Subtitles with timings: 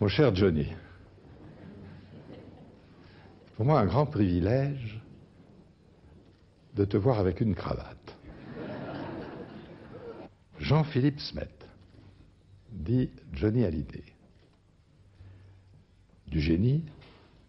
[0.00, 0.66] Mon cher Johnny,
[3.54, 4.98] pour moi un grand privilège
[6.74, 8.16] de te voir avec une cravate.
[10.58, 11.50] Jean-Philippe Smet,
[12.72, 14.04] dit Johnny Hallyday.
[16.28, 16.82] Du génie,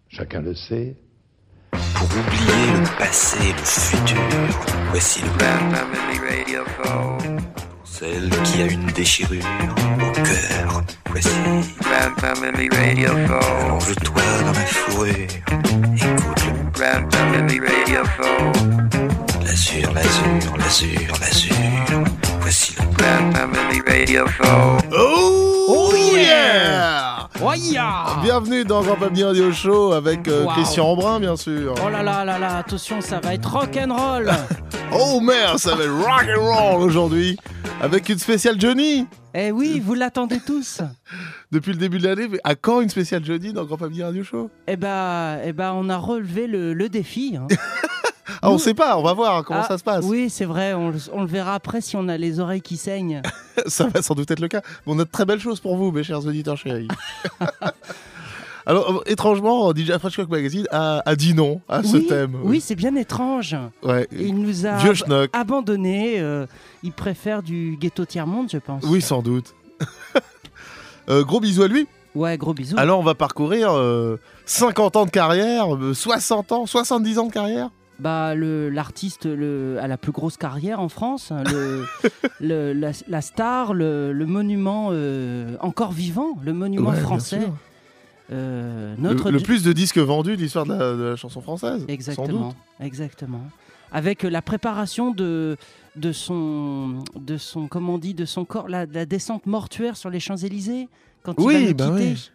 [0.09, 0.97] chacun le sait.
[1.71, 4.17] Pour oublier le passé le futur,
[4.89, 5.37] voici le
[7.99, 9.43] Celle qui a une déchirure
[9.99, 11.29] au cœur, voici.
[11.81, 13.65] Grand Family Radio Show.
[13.65, 19.43] Allonge-toi dans ma fourrure, écoute le Grand Family Radio Show.
[19.43, 22.03] l'azur, l'azur, l'azur, l'azur.
[22.39, 24.77] Voici le Grand Family Radio Show.
[24.93, 27.10] Oh, yeah
[27.43, 30.51] Oh yeah Bienvenue dans Grand Pamini Radio Show avec euh, Wow.
[30.53, 31.73] Christian Embrun, bien sûr.
[31.83, 34.29] Oh là là là là, attention, ça va être rock'n'roll
[34.93, 37.37] Oh merde, ça va être rock and roll aujourd'hui
[37.81, 39.07] avec une spéciale Johnny.
[39.33, 40.81] Eh oui, vous l'attendez tous
[41.51, 44.23] Depuis le début de l'année, mais à quand une spéciale Johnny dans Grand Pamini Radio
[44.23, 44.49] Show?
[44.67, 47.37] Eh ben, eh ben, on a relevé le, le défi.
[47.37, 47.47] hein.
[48.41, 50.05] Ah, on Nous- sait pas, on va voir comment Ah, ça se passe.
[50.05, 52.77] Oui, c'est vrai, on, le- on le verra après si on a les oreilles qui
[52.77, 53.21] saignent.
[53.67, 54.61] Ça va sans doute être le cas.
[54.85, 56.87] Mais on a de très belles choses pour vous, mes chers auditeurs chéris.
[58.67, 62.37] Alors, euh, étrangement, DJ Fresh Cock Magazine a, a dit non à ce thème.
[62.43, 63.55] oui, c'est bien étrange.
[63.83, 64.07] Ouais.
[64.11, 64.93] Il nous a Vieux
[65.33, 66.19] abandonné.
[66.19, 66.45] euh,
[66.83, 68.83] il préfère du ghetto tiers-monde, je pense.
[68.85, 69.53] Oui, sans doute.
[71.09, 71.87] Euh, gros bisous à lui.
[72.13, 72.75] Ouais, gros bisous.
[72.77, 77.33] Alors, on va parcourir euh, 50 ans de carrière, euh, 60 ans, 70 ans de
[77.33, 77.69] carrière.
[78.01, 81.85] Bah, le- l'artiste le, a la plus grosse carrière en France, hein, le,
[82.41, 87.41] le- la, la star, le, le monument euh, encore vivant, le monument Ouais, français.
[88.31, 91.41] Euh, Le, notre le plus de disques vendus de l'histoire de la, de la chanson
[91.41, 91.81] française.
[91.81, 92.55] Sans Exactement, doute.
[92.79, 93.41] exactement.
[93.91, 95.57] Avec la préparation de,
[95.97, 100.09] de son, de son, comment on dit, de son corps, la, la descente mortuaire sur
[100.09, 100.87] les Champs Élysées
[101.23, 102.13] quand il va Oui, nous bah quitter.
[102.13, 102.31] oui.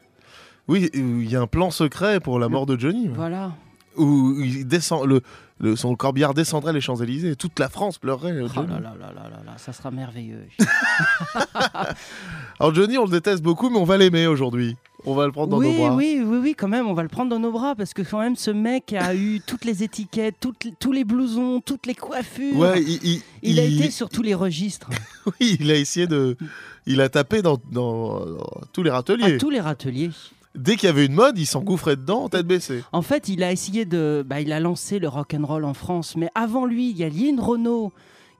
[0.69, 3.09] Oui, il y a un plan secret pour la mort de Johnny.
[3.09, 3.53] Voilà.
[3.97, 5.23] Où il descend, le,
[5.59, 7.37] le- son corbillard descendrait les Champs-Élysées.
[7.37, 8.33] Toute la France pleurerait.
[8.33, 8.69] euh, Oh Johnny.
[8.69, 10.47] là là là là ça sera merveilleux.
[12.61, 14.77] Alors Johnny, on le déteste beaucoup, mais on va l'aimer aujourd'hui.
[15.05, 15.95] On va le prendre dans oui, nos bras.
[15.95, 18.19] oui, oui, oui, quand même, on va le prendre dans nos bras parce que quand
[18.19, 22.57] même, ce mec a eu toutes les étiquettes, toutes tous les blousons, toutes les coiffures.
[22.57, 24.91] Ouais, il, il- il, a il- été sur tous les registres,
[25.27, 26.37] oui, il a essayé de.
[26.87, 29.39] Il a tapé dans, dans- dans tous les à râteliers.
[29.39, 30.11] tous les râteliers.
[30.57, 32.83] Dès qu'il y avait une mode, il s'engouffrait dedans, tête baissée.
[32.93, 35.75] En fait, il a essayé de, bah, il a lancé le rock and roll en
[35.75, 37.93] France, mais avant lui, il y a Lynn Renault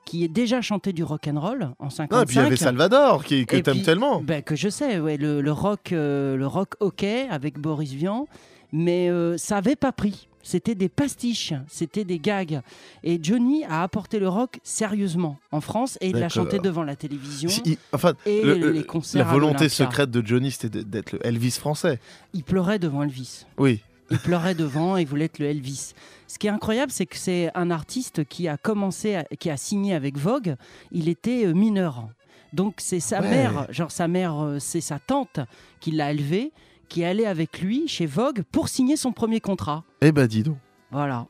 [0.05, 2.11] qui est déjà chanté du rock and roll en 55.
[2.17, 4.21] Non, et puis il y avait Salvador, qui, que t'aimes tellement.
[4.21, 8.29] Ben, que je sais, ouais, le, le rock, euh, le rock hockey avec Boris Vian,
[8.73, 10.29] mais euh, ça avait pas pris.
[10.49, 12.61] C'était des pastiches, c'était des gags.
[13.03, 16.95] Et Johnny a apporté le rock sérieusement en France et il l'a chanté devant la
[16.95, 19.27] télévision Si- il- enfin, et le- les le- concerts.
[19.27, 21.99] la volonté secrète de Johnny, c'était d'être le Elvis français.
[22.33, 23.45] Il pleurait devant Elvis.
[23.59, 23.81] Oui.
[24.13, 25.95] Il pleurait devant et voulait être le Elvis.
[26.29, 29.57] Ce qui est incroyable, c'est que c'est un artiste qui a commencé, à- qui a
[29.57, 30.55] signé avec Vogue.
[30.93, 32.07] Il était euh, mineur.
[32.53, 33.29] Donc c'est sa Ouais.
[33.31, 35.41] mère, genre sa mère, euh, c'est sa tante
[35.81, 36.53] qui l'a élevé,
[36.89, 39.85] qui est avec lui chez Vogue pour signer son premier contrat.
[40.01, 40.57] Eh ben dis donc.
[40.91, 41.27] Voilà.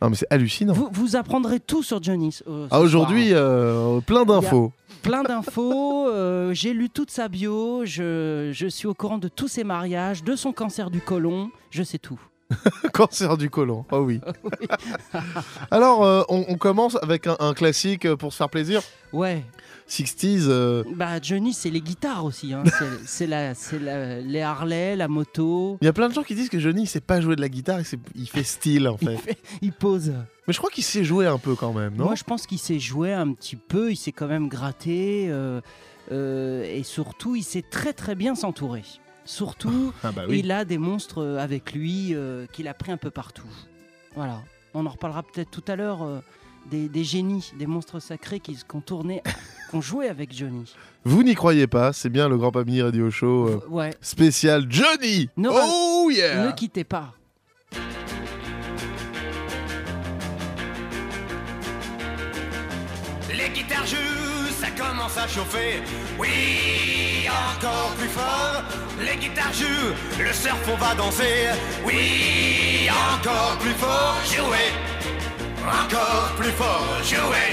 [0.00, 0.72] Non, mais c'est hallucinant.
[0.74, 2.38] Vous, vous apprendrez tout sur Johnny.
[2.46, 4.72] euh, Ah, Aujourd'hui, euh, plein d'infos.
[5.02, 6.06] plein d'infos.
[6.08, 7.84] euh, J'ai lu toute sa bio.
[7.84, 11.50] Je, je suis au courant de tous ses mariages, de son cancer du côlon.
[11.70, 12.20] Je sais tout.
[12.94, 13.84] Cancer du côlon.
[13.90, 14.20] Oh oui.
[15.70, 18.80] Alors, on, on commence avec un, un classique pour se faire plaisir.
[19.12, 19.44] Ouais.
[19.88, 20.44] 60s.
[20.48, 22.52] euh, Bah Johnny, c'est les guitares aussi.
[22.52, 22.62] hein.
[23.06, 25.78] C'est- la, c'est la- les Harley, la moto.
[25.80, 27.40] Il y a plein de gens qui disent que Johnny, il sait pas jouer de
[27.40, 29.38] la guitare, il, sait- il fait style en Il, fait.
[29.62, 30.12] il pose.
[30.46, 32.04] Mais je crois qu'il sait jouer un peu quand même, non?
[32.06, 33.90] Moi, je pense qu'il s'est joué un petit peu.
[33.90, 35.26] Il s'est quand même gratté.
[35.30, 35.60] euh,
[36.12, 38.84] euh, et surtout, il sait très très bien s'entourer.
[39.24, 43.10] Surtout, Ah bah il a des monstres avec lui euh, qu'il a pris un peu
[43.10, 43.46] partout.
[44.14, 44.40] Voilà.
[44.74, 46.22] On en reparlera peut-être tout à l'heure.
[46.70, 49.22] Des, des génies, des monstres sacrés qui, ont tourné,
[49.70, 50.72] qui ont joué avec Johnny.
[51.04, 53.94] Vous n'y croyez pas, c'est bien le Grand Pamini Radio Show euh, Ouais.
[54.00, 57.14] spécial Johnny Ne- Oh yeah Ne quittez pas.
[63.30, 65.82] Les guitares jouent, ça commence à chauffer.
[66.18, 68.62] Oui, encore plus fort.
[69.00, 71.48] Les guitares jouent, le surf on va danser.
[71.86, 74.16] Oui, encore plus fort.
[74.24, 74.72] Jouer,
[75.66, 76.98] encore plus fort.
[77.02, 77.50] Jouer,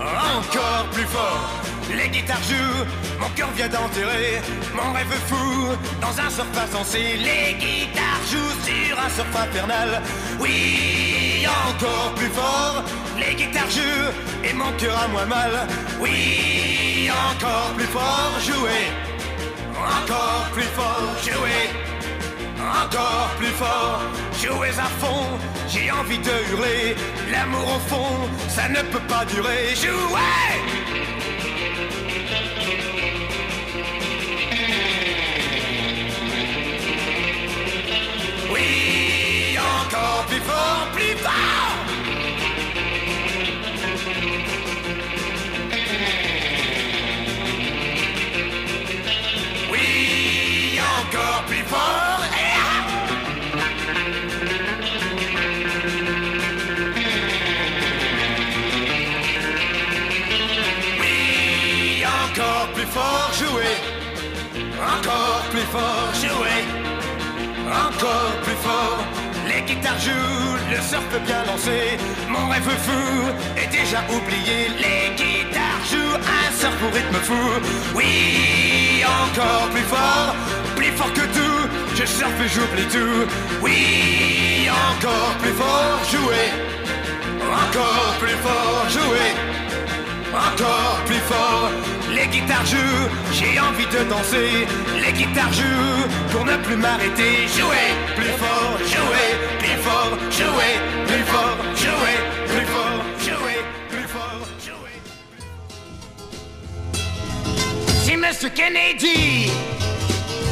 [0.00, 1.50] encore plus fort.
[1.94, 2.84] Les guitares jouent,
[3.20, 4.42] mon cœur vient d'enterrer
[4.74, 5.68] mon rêve fou
[6.00, 7.16] dans un surf insensé.
[7.16, 9.26] Les guitares jouent sur un surf.
[10.40, 12.82] Oui, encore plus fort.
[13.18, 14.12] Les guitares jouent
[14.44, 15.66] et mon cœur a moins mal.
[16.00, 18.32] Oui, encore plus fort.
[18.40, 18.90] Jouer,
[19.76, 21.70] encore plus fort, jouez,
[22.66, 24.00] encore plus fort,
[24.40, 26.96] jouez à fond, j'ai envie de hurler,
[27.30, 30.56] l'amour au fond, ça ne peut pas durer, jouez
[38.52, 41.32] Oui, encore plus fort, plus fort!
[49.70, 52.05] Oui, encore plus fort
[66.14, 66.86] jouer
[67.70, 69.04] encore plus fort.
[69.46, 71.98] Les guitares jouent, le surf bien lancé.
[72.28, 73.02] Mon rêve fou
[73.56, 74.68] est déjà oublié.
[74.78, 77.44] Les guitares jouent un surf au rythme fou.
[77.94, 80.34] Oui, encore plus fort,
[80.76, 81.68] plus fort que tout.
[81.94, 83.26] Je surfe et j'oublie tout.
[83.62, 86.46] Oui, encore plus fort, jouer.
[87.62, 89.30] Encore plus fort, jouer.
[90.34, 91.70] Encore plus fort,
[92.14, 94.66] les guitares jouent, j'ai envie de danser.
[95.04, 97.46] Les guitares jouent pour ne plus m'arrêter.
[97.56, 100.74] Jouer plus fort, jouer plus fort, jouer
[101.06, 102.16] plus fort, jouer
[102.46, 103.58] plus fort, jouer
[103.90, 104.96] plus fort, jouer.
[108.04, 109.50] Si Monsieur Kennedy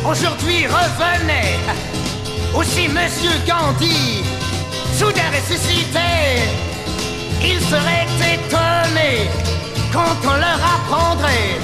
[0.04, 1.58] aujourd'hui revenait,
[2.56, 4.22] ou si Monsieur Gandhi
[4.96, 6.42] soudain ressuscitait,
[7.42, 9.28] il serait étonné
[9.94, 11.60] quand on leur apprendrait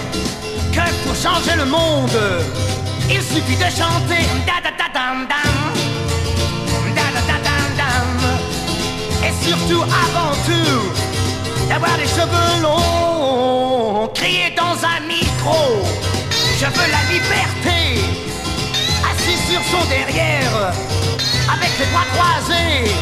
[0.72, 2.18] que pour changer le monde,
[3.10, 5.54] il suffit de chanter da da da dam dam,
[6.94, 8.10] da da da dam dam,
[9.26, 10.82] et surtout avant tout
[11.68, 15.82] d'avoir les cheveux longs, crier dans un micro,
[16.60, 17.80] je veux la liberté,
[19.10, 20.72] assis sur son derrière,
[21.52, 22.94] avec les bras croisés.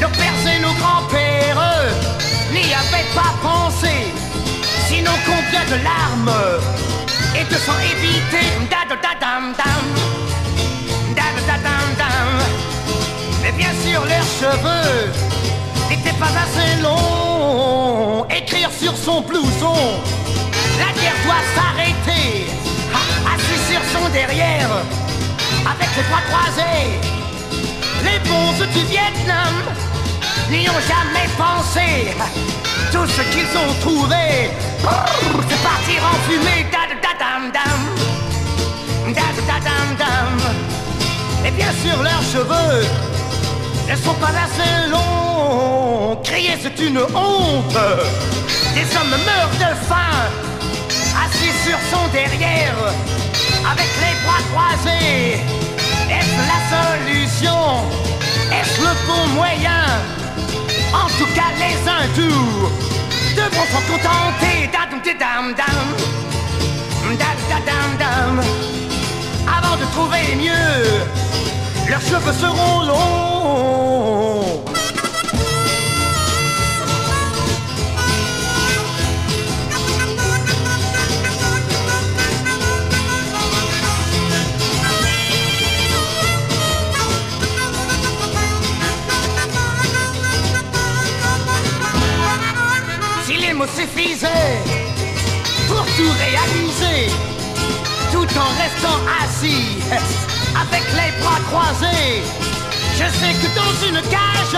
[0.00, 1.92] Nos pères et nos grands-pères
[2.54, 4.29] n'y avaient pas pensé.
[5.00, 6.30] Sinon combien de larmes
[7.34, 9.84] et de sang évité da da da dam dam
[11.16, 12.28] da da da dam dam.
[13.40, 15.10] Mais bien sûr leurs cheveux
[15.88, 18.26] n'étaient pas assez longs.
[18.28, 19.80] Écrire sur son blouson,
[20.78, 22.44] la guerre doit s'arrêter.
[23.32, 24.70] Assis sur son derrière,
[25.64, 26.90] avec les bras croisés.
[28.04, 29.54] Les bons du Vietnam
[30.50, 32.14] n'y ont jamais pensé.
[32.92, 34.50] Tout ce qu'ils ont trouvé,
[35.48, 36.66] c'est partir en fumée.
[36.72, 37.80] Da da da dam dam,
[39.14, 40.32] da da da dam dam.
[41.46, 42.86] Et bien sûr leurs cheveux
[43.88, 46.20] ne sont pas assez longs.
[46.24, 47.78] Crier c'est une honte.
[48.74, 50.16] Des hommes meurent de faim,
[51.24, 52.78] assis sur son derrière,
[53.72, 55.40] avec les bras croisés.
[56.08, 57.62] Est-ce la solution?
[58.52, 59.84] Est-ce le bon moyen?
[60.92, 62.68] En tout cas, les hindous
[63.34, 64.68] devront s'en contenter.
[64.72, 65.86] Dadum, didam, dam.
[67.18, 68.40] Dad, dadam, dam.
[69.46, 74.39] Avant de trouver mieux, leurs cheveux seront longs.
[93.60, 94.56] Mots suffisaient
[95.68, 97.12] pour tout réaliser,
[98.10, 99.76] tout en restant assis,
[100.62, 102.22] avec les bras croisés,
[102.94, 104.56] je sais que dans une cage,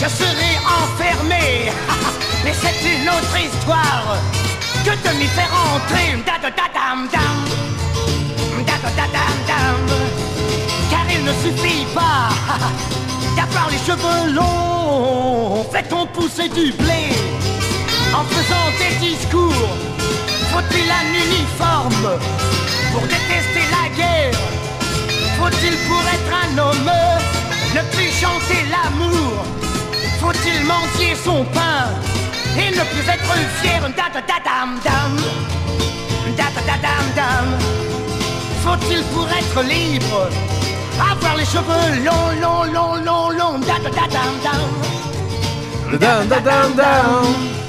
[0.00, 0.52] je serai
[0.82, 1.70] enfermé.
[2.44, 4.16] Mais c'est une autre histoire
[4.84, 6.08] que de m'y faire entrer.
[6.26, 7.36] Da da da dam dam,
[8.68, 9.78] da da da dam.
[10.90, 12.28] Car il ne suffit pas
[13.36, 15.66] d'avoir les cheveux longs.
[15.72, 17.53] Fait-on pousser du blé
[18.14, 19.70] en faisant des discours.
[20.52, 22.08] Faut-il un uniforme
[22.92, 24.38] pour détester la guerre?
[25.38, 26.92] Faut-il pour être un homme
[27.74, 29.32] ne plus chanter l'amour?
[30.20, 31.86] Faut-il mendier son pain
[32.56, 33.80] et ne plus être fier?
[33.98, 35.12] Da da da dam dam
[36.38, 37.46] Da da da dam dam
[38.64, 40.28] Faut-il pour être libre
[41.12, 43.58] avoir les cheveux longs, longs, longs, longs, longs?
[43.66, 44.70] Da da da dam, dam.
[45.90, 47.63] Da da da dam dam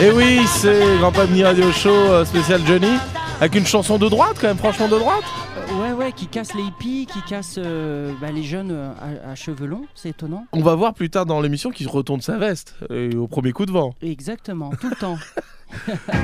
[0.00, 2.92] Et oui, c'est Grand Pamini Radio Show euh, spécial Johnny.
[3.40, 5.22] Avec une chanson de droite, quand même, franchement de droite.
[5.80, 8.90] ouais, ouais, qui casse les hippies, qui casse euh, bah, les jeunes euh,
[9.26, 10.44] à, à cheveux longs, c'est étonnant.
[10.52, 12.74] On va voir plus tard dans l'émission qu'il retourne sa veste
[13.16, 13.94] au premier coup de vent.
[14.02, 15.18] Exactement, tout le temps.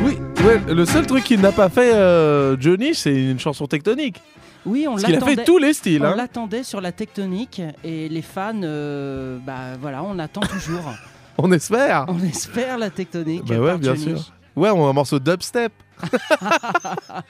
[0.02, 4.20] Oui, ouais, le seul truc qu'il n'a pas fait euh, Johnny, c'est une chanson tectonique.
[4.66, 5.36] Oui, on a l'attendait.
[5.36, 6.02] fait tous les styles.
[6.02, 6.16] On hein.
[6.16, 10.92] l'attendait sur la tectonique et les fans, euh, bah voilà, on attend toujours.
[11.36, 12.04] On espère.
[12.06, 13.44] on espère la tectonique.
[13.44, 14.16] Bah ouais, bien Johnny.
[14.20, 14.32] sûr.
[14.54, 15.72] Ouais, on a un morceau dubstep.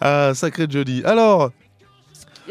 [0.00, 1.02] ah, sacré Johnny.
[1.04, 1.50] Alors,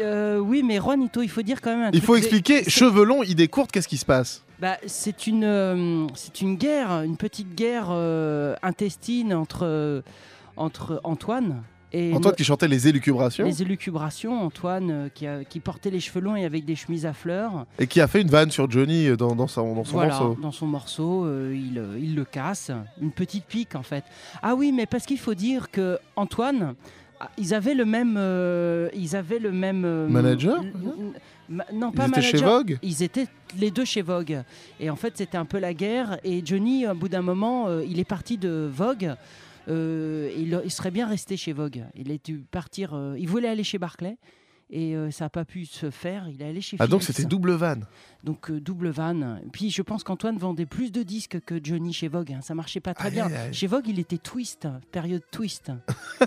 [0.00, 3.04] Euh, oui, mais Juanito, il faut dire quand même un il truc, faut expliquer, cheveux
[3.04, 4.42] longs, idée courte, qu'est-ce qui se passe?
[4.60, 10.02] Bah, c'est une, euh, c'est une guerre, une petite guerre euh, intestine entre,
[10.56, 11.62] entre Antoine
[11.96, 14.42] et Antoine qui chantait les élucubrations les élucubrations.
[14.42, 17.66] Antoine euh, qui, a- qui portait les cheveux longs et avec des chemises à fleurs.
[17.78, 20.18] et qui a fait une vanne sur Johnny euh, dans, dans son, dans son voilà,
[20.18, 20.38] morceau.
[20.42, 22.70] dans son morceau, euh, il, il le casse.
[23.00, 24.04] Une petite pique en fait.
[24.42, 26.74] Ah oui, mais parce qu'il faut dire que Antoine.
[27.20, 30.62] ah, Ils avaient le même, euh, ils avaient le même euh, Manager,
[31.48, 33.26] ma- non Ils pas étaient chez manager, Vogue Ils étaient
[33.58, 34.42] les deux chez Vogue.
[34.80, 36.18] Et en fait, c'était un peu la guerre.
[36.24, 39.14] Et Johnny, au bout d'un moment, euh, il est parti de Vogue.
[39.68, 41.84] Euh, il, il serait bien resté chez Vogue.
[41.94, 42.94] Il est dû partir.
[42.94, 44.16] euh, il voulait aller chez Barclay.
[44.70, 46.26] Et euh, ça n'a pas pu se faire.
[46.30, 47.84] Il est allé chez Ah, donc c'était double vanne.
[48.24, 49.38] Donc euh, double van.
[49.52, 52.32] Puis je pense qu'Antoine vendait plus de disques que Johnny chez Vogue.
[52.32, 52.40] hein.
[52.42, 53.28] Ça marchait pas très bien.
[53.52, 55.70] Chez Vogue, il était twist, période twist.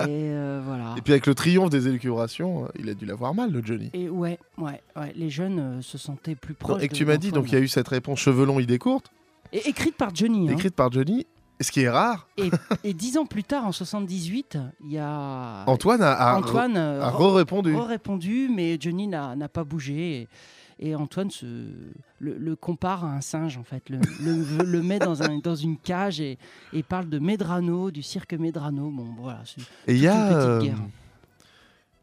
[0.00, 0.94] et euh, voilà.
[0.98, 3.90] Et puis avec le triomphe des élucubrations, il a dû l'avoir mal, le Johnny.
[3.94, 6.82] Et ouais, ouais, ouais, les jeunes se sentaient plus proches.
[6.82, 8.78] et que tu m'as dit, donc il y a eu cette réponse cheveux longs, idée
[8.78, 9.10] courte,
[9.52, 10.48] Et écrite par Johnny.
[10.48, 10.52] hein.
[10.52, 11.26] écrite par Johnny.
[11.62, 12.50] Et ce qui est rare, Et,
[12.82, 17.00] et dix ans plus tard, en 78, il y a Antoine a, a- Antoine euh,
[17.00, 17.76] a re- re-répondu.
[17.76, 20.22] répondu, mais Johnny n'a pas bougé.
[20.80, 21.46] Et, et Antoine se,
[22.18, 23.88] le, le compare à un singe, en fait.
[23.90, 26.36] Le, le- le met dans, un, dans une cage et,
[26.72, 28.90] et parle de Medrano, du cirque Medrano.
[28.90, 29.42] Bon, voilà.
[29.86, 30.14] Et il y a.
[30.16, 30.78] une petite euh, guerre.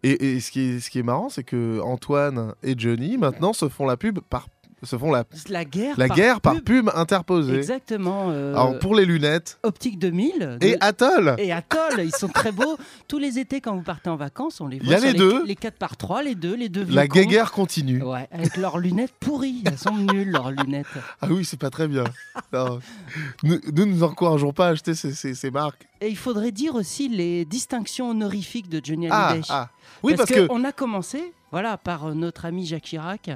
[0.03, 3.51] Et, et ce, qui est, ce qui est marrant, c'est que Antoine et Johnny maintenant
[3.51, 4.47] se font la pub par
[4.83, 6.63] se font la, La guerre la par guerre par pub.
[6.63, 7.55] pub interposée.
[7.57, 8.27] Exactement.
[8.29, 10.57] euh, Alors pour les lunettes Optique 2000.
[10.61, 11.35] et Atoll.
[11.37, 12.77] et Atoll, ils sont très beaux.
[13.07, 14.85] Tous les étés, quand vous partez en vacances, on les voit.
[14.87, 15.43] Il y a les deux.
[15.45, 18.01] Les 4 par 3 les deux, les deux La guéguerre continue.
[18.03, 19.63] Ouais, avec leurs lunettes pourries.
[19.65, 20.87] Elles sont nulles, leurs lunettes.
[21.21, 22.03] Ah oui, c'est pas très bien.
[22.53, 22.79] Non.
[23.43, 25.87] Nous, nous nous encourageons pas à acheter ces, ces- ces marques.
[26.01, 29.47] Et il faudrait dire aussi les distinctions honorifiques de Johnny Ah, Hallyday.
[29.49, 29.69] ah.
[30.03, 33.29] Oui, parce, que, on a commencé, voilà, par euh, notre ami Jacques Chirac,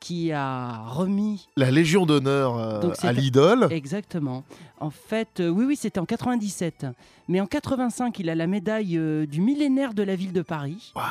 [0.00, 3.66] qui a remis la Légion d'honneur euh, à l'idole.
[3.70, 4.44] exactement.
[4.80, 6.86] En fait, euh, oui, oui, c'était en 97.
[7.28, 10.92] Mais en 85, il a la médaille euh, du millénaire de la ville de Paris.
[10.94, 11.04] Waouh.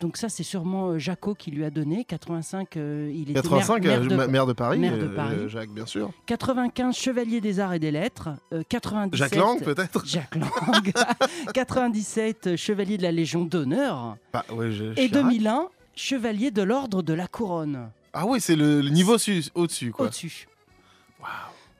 [0.00, 2.04] Donc ça, c'est sûrement Jaco qui lui a donné.
[2.04, 5.14] 85, euh, il était 85, maire, maire de- ma- maire de Paris, maire de euh,
[5.14, 5.36] Paris.
[5.48, 6.10] Jacques, bien sûr.
[6.26, 8.30] 95, chevalier des arts et des lettres.
[8.52, 10.92] Euh, 97, Jacques Lang, peut-être Jacques Lang.
[11.54, 14.16] 97, euh, chevalier de la Légion d'honneur.
[14.32, 15.10] Bah, ouais, Et Chirac.
[15.24, 17.90] 2001, chevalier de l'ordre de la couronne.
[18.12, 20.06] Ah oui, c'est le, le niveau su- au-dessus, quoi.
[20.06, 20.46] Au-dessus.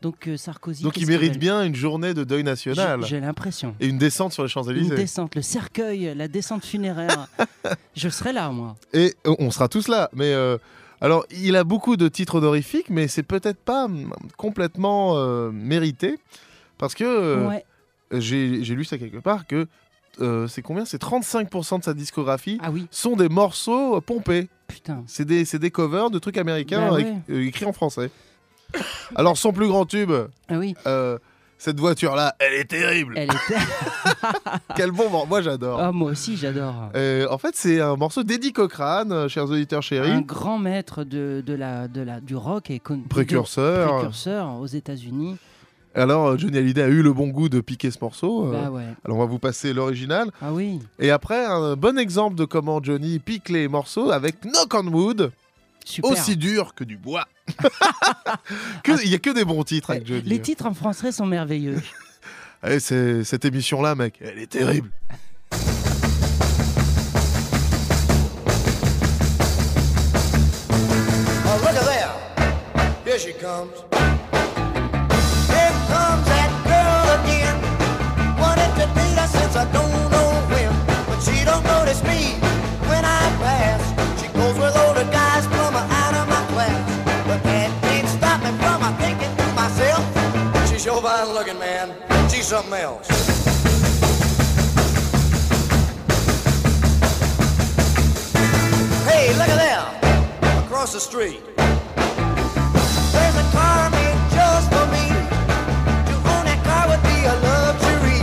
[0.00, 0.82] Donc euh, Sarkozy.
[0.82, 3.04] Donc il mérite bien une journée de deuil national.
[3.04, 3.76] J'ai l'impression.
[3.78, 4.96] Et une descente sur les Une Champs-Élysées.
[4.96, 7.28] descente, le cercueil, la descente funéraire.
[7.94, 8.74] Je serai là, moi.
[8.92, 10.10] Et euh, on sera tous là.
[10.12, 10.58] Mais euh,
[11.00, 16.18] alors, il a beaucoup de titres honorifiques, mais c'est peut-être pas hum, complètement euh, mérité.
[16.78, 17.64] Parce que ouais.
[18.10, 19.68] j'ai lu ça quelque part que
[20.48, 20.84] c'est combien?
[20.84, 24.48] C'est 35% de sa discographie Ah oui, sont des morceaux pompés.
[24.72, 25.04] Putain.
[25.06, 26.98] C'est des, c'est des covers de trucs américains Bah
[27.30, 28.10] euh, écrits en français.
[29.14, 30.10] Alors, son plus grand tube,
[30.48, 31.18] Ah oui, euh,
[31.58, 33.14] cette voiture-là, elle est terrible.
[33.16, 33.60] elle était.
[34.76, 35.28] Quel bon morceau.
[35.28, 35.78] Moi, j'adore.
[35.80, 36.74] Ah, moi aussi, j'adore.
[36.96, 40.10] Euh, en fait, c'est un morceau d'Eddie Cochrane, euh, chers auditeurs chéris.
[40.10, 43.92] Un grand maître de, de la, de la, du rock et con- Précurseur.
[43.96, 45.36] précurseur aux États-Unis.
[45.94, 48.46] Alors, euh, Johnny Hallyday a eu le bon goût de piquer ce morceau.
[48.48, 48.84] euh, Bah ouais.
[49.04, 50.30] Alors, on va vous passer l'original.
[50.40, 50.80] Ah oui.
[50.98, 55.32] Et après, un bon exemple de comment Johnny pique les morceaux avec Knock on Wood,
[55.84, 56.10] Super.
[56.10, 57.26] aussi dur que du bois.
[58.84, 60.22] Que- Il y a que des bons titres avec Johnny.
[60.22, 61.80] Les titres en français sont merveilleux.
[62.64, 64.88] Eh, c'est- cette émission-là, mec, elle est terrible.
[71.44, 72.12] Oh, look at there.
[73.04, 73.68] Here she comes.
[90.82, 91.94] She's sure fine looking, man.
[92.28, 93.06] She's something else.
[99.06, 100.64] Hey, look at them.
[100.64, 101.40] Across the street.
[101.54, 105.06] There's a car made just for me.
[106.10, 108.18] To own that car would be a luxury.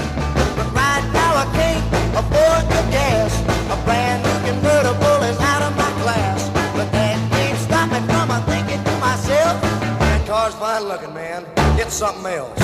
[0.60, 1.80] But right now I can't
[2.12, 3.39] afford the gas.
[3.72, 6.50] A brand new convertible is out of my class.
[6.75, 9.62] But that can't stop me from thinking to myself.
[9.62, 11.59] That car's fine looking, man.
[11.89, 12.58] Something else.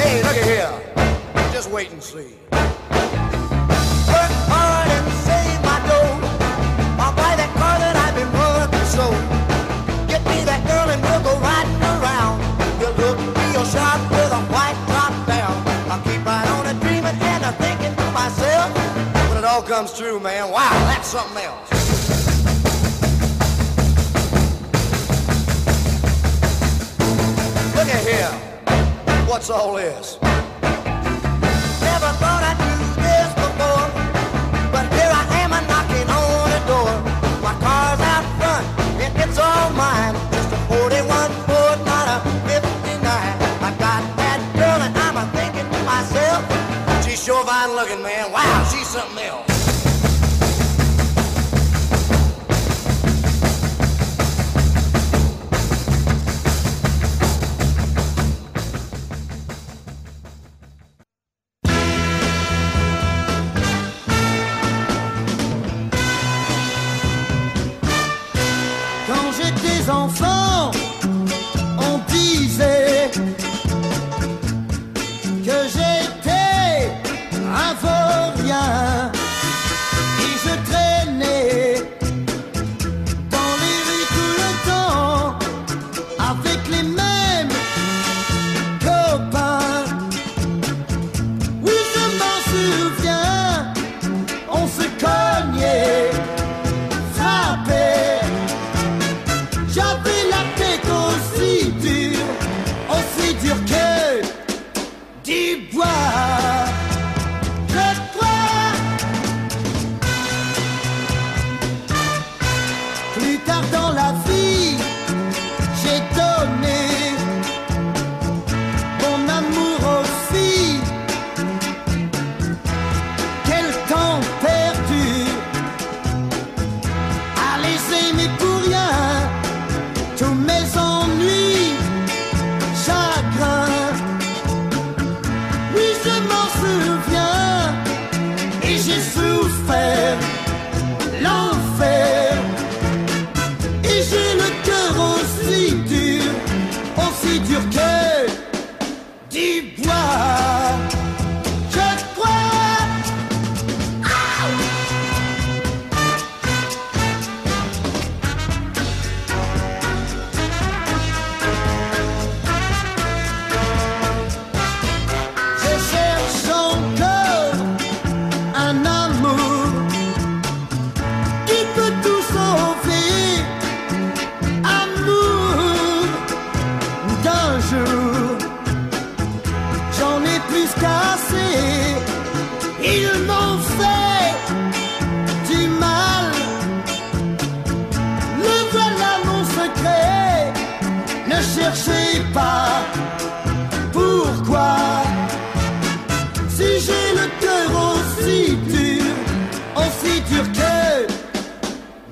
[0.00, 0.72] Hey, look at here.
[1.52, 2.38] Just wait and see.
[2.52, 2.70] Work
[4.48, 6.16] hard and save my dough.
[6.96, 9.10] I'll buy that car that I've been working so.
[10.08, 12.40] Get me that girl and we'll go riding around.
[12.80, 13.18] Look
[13.52, 14.78] real sharp with a white
[15.26, 15.52] down.
[15.90, 18.72] I'll keep right on dreaming and I'm thinking to myself.
[19.28, 21.73] When it all comes true, man, wow, that's something else.
[29.34, 30.16] What's all this?
[30.22, 30.30] Never
[32.22, 32.70] thought I'd do
[33.02, 33.90] this before,
[34.70, 36.94] but here I am a knocking on door.
[37.42, 38.64] My car's out front,
[39.02, 40.14] and it's all mine.
[40.30, 43.02] Just a 41 Ford, not a 59.
[43.02, 46.46] I got that girl, and I'm a thinking to myself,
[47.04, 47.26] she's
[47.74, 48.30] looking, man.
[48.30, 49.43] Wow, she's something else.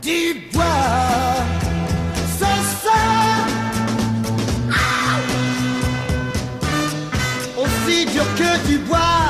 [0.03, 0.65] Du bois,
[2.39, 3.03] c'est ça.
[4.71, 5.19] Ah
[7.57, 9.25] aussi dur que du bois,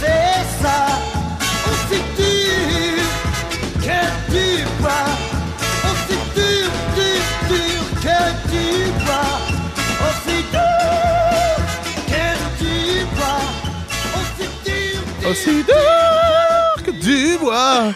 [0.00, 0.78] c'est ça.
[1.68, 3.04] Aussi dur
[3.86, 4.00] que
[4.32, 5.08] du bois,
[5.84, 8.66] aussi dur, dur, dur que du
[9.04, 9.34] bois,
[10.06, 11.58] aussi dur
[12.12, 12.26] que
[12.60, 12.76] du
[13.14, 13.44] bois,
[14.16, 14.46] aussi.
[15.30, 17.92] Aussi dur que du bois.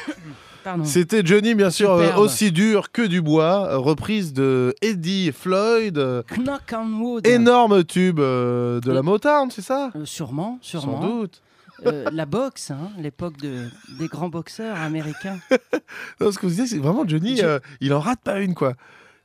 [0.85, 5.99] C'était Johnny, bien sûr, euh, aussi dur que du bois, euh, reprise de Eddie Floyd.
[5.99, 7.27] euh, Knock on wood.
[7.27, 9.03] Énorme tube euh, de la.
[9.03, 9.91] Motown, c'est ça?
[9.97, 11.01] Euh, sûrement, sûrement.
[11.01, 11.43] Sans doute.
[11.87, 13.65] Euh, la boxe, hein, l'époque de,
[13.99, 15.39] des grands boxeurs américains.
[16.21, 18.55] Non, ce que vous disiez, c'est vraiment Johnny, Je- euh, il en rate pas une,
[18.55, 18.75] quoi.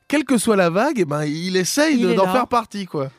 [0.08, 3.10] Quelle que soit la vague, eh ben, il essaye de- d'en faire partie, quoi.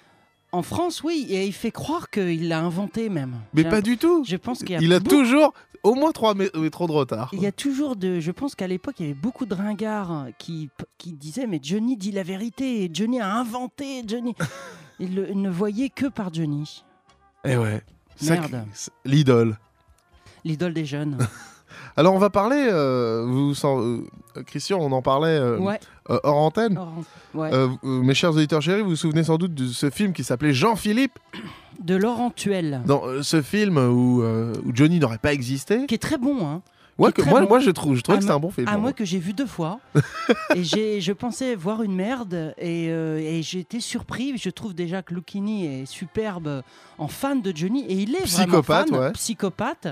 [0.52, 3.36] En France, oui, et il fait croire qu'il l'a inventé même.
[3.54, 4.24] Mais pas du tout.
[4.26, 6.92] Je pense qu'il y a Il a beaucoup- toujours au moins trois mé- métros de
[6.92, 7.30] retard.
[7.34, 8.20] Il y a toujours de.
[8.20, 11.96] Je pense qu'à l'époque, il y avait beaucoup de ringards qui, qui disaient Mais Johnny
[11.98, 14.02] dit la vérité, Johnny a inventé.
[14.08, 14.34] Johnny.
[15.00, 16.84] il, le- il ne voyait que par Johnny,
[17.46, 17.82] Eh ouais.
[18.24, 18.66] Merde.
[18.74, 19.58] c'est L'idole.
[20.44, 21.18] l'idole des jeunes.
[22.00, 24.02] Alors on va parler, euh, vous euh,
[24.46, 25.82] Christian, on en parlait euh, ouais.
[26.10, 26.80] euh, hors antenne.
[27.34, 27.52] Ouais.
[27.84, 31.20] Mes chers auditeurs chéris, vous vous souvenez sans doute de ce film qui s'appelait Jean-Philippe
[31.84, 35.88] De Laurent Tuel, Dans ce film où, où Johnny n'aurait pas existé.
[35.88, 36.48] qui est très bon.
[36.48, 36.62] Hein.
[36.98, 37.50] Ouais, que- moi, bon.
[37.50, 38.68] moi je trouve, je trouve que c'est un bon film.
[38.70, 38.94] Ah, moi.
[38.94, 39.82] que j'ai vu deux fois.
[40.56, 44.38] et j'ai, je pensais voir une merde et, euh, et j'ai été surpris.
[44.38, 46.62] Je trouve déjà que Lucchini est superbe
[46.98, 49.12] en fan de Johnny et il est Psychopathe, vraiment fan, ouais.
[49.12, 49.88] psychopathe.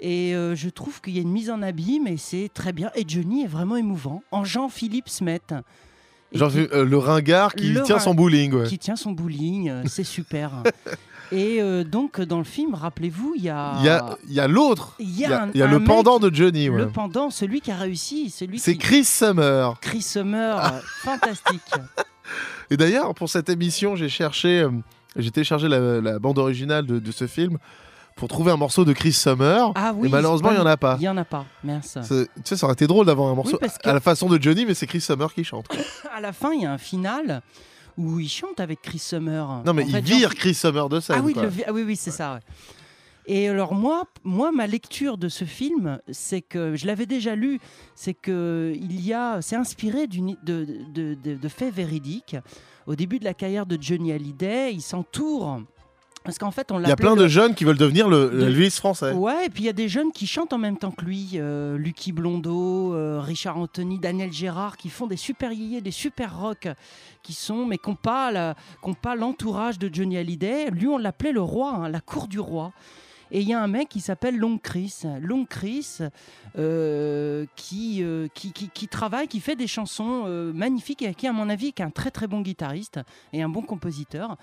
[0.00, 2.90] Et euh, je trouve qu'il y a une mise en abîme et c'est très bien.
[2.94, 4.22] Et Johnny est vraiment émouvant.
[4.30, 5.40] En Jean-Philippe Smet.
[6.32, 8.52] Et Genre qui- euh, le ringard qui Le tient ring- son bowling.
[8.52, 8.66] Ouais.
[8.66, 10.62] qui tient son bowling, euh, c'est super.
[11.32, 13.76] et euh, donc dans le film, rappelez-vous, il y a,
[14.28, 14.94] Il y a, l'autre.
[15.00, 16.68] il y a y a, un- il y a un le pendant de Johnny.
[16.68, 16.78] ouais.
[16.78, 19.78] le pendant, celui qui a réussi, celui C'est qui Chris Summer.
[19.80, 21.62] Chris Summer, fantastique.
[22.70, 24.66] Et d'ailleurs, pour cette émission, j'ai cherché,
[25.16, 27.56] j'ai téléchargé la, la bande originale de, de ce film
[28.18, 29.72] pour trouver un morceau de Chris Summer.
[29.74, 30.96] Ah oui, et malheureusement, il n'y en a pas.
[31.00, 31.46] Il y en a pas.
[31.82, 32.02] C'est-
[32.34, 34.40] Tu sais, ça aurait été drôle d'avoir un morceau parce que- à la façon de
[34.42, 35.66] Johnny, mais c'est Chris Summer qui chante.
[36.14, 37.42] À la fin, il y a un final
[37.96, 39.62] où il chante avec Chris Summer.
[39.64, 41.16] Non, mais En il fait, vire Chris Summer de scène.
[41.18, 41.42] Ah oui, quoi.
[41.44, 42.34] le vi- ah oui, oui, c'est ça.
[42.34, 42.40] ouais.
[43.30, 47.60] Et alors moi, moi, ma lecture de ce film, c'est que je l'avais déjà lu,
[47.94, 52.36] c'est que il y a, c'est inspiré d'une- de, de, de- de faits véridiques.
[52.86, 55.60] Au début de la carrière de Johnny Hallyday, il s'entoure
[56.28, 58.28] parce qu'en fait, on Il y a plein le- de jeunes qui veulent devenir le,
[58.28, 59.12] de- Elvis français.
[59.12, 61.30] Ouais, et puis il y a des jeunes qui chantent en même temps que lui.
[61.36, 66.38] Euh, Lucky Blondeau, euh, Richard Anthony, Daniel Gérard, qui font des super yéyés, des super
[66.38, 66.68] rock,
[67.22, 68.54] qui sont, mais qui n'ont pas la-
[69.16, 70.70] l'entourage de Johnny Hallyday.
[70.70, 72.72] Lui, on l'appelait le roi, hein, la cour du roi.
[73.30, 75.02] Et il y a un mec qui s'appelle Long Chris.
[75.22, 75.98] Long Chris,
[76.58, 81.26] euh, qui, euh, qui, qui, qui travaille, qui fait des chansons euh, magnifiques et qui,
[81.26, 83.00] à mon avis, est un très très bon guitariste
[83.32, 84.36] et un bon compositeur.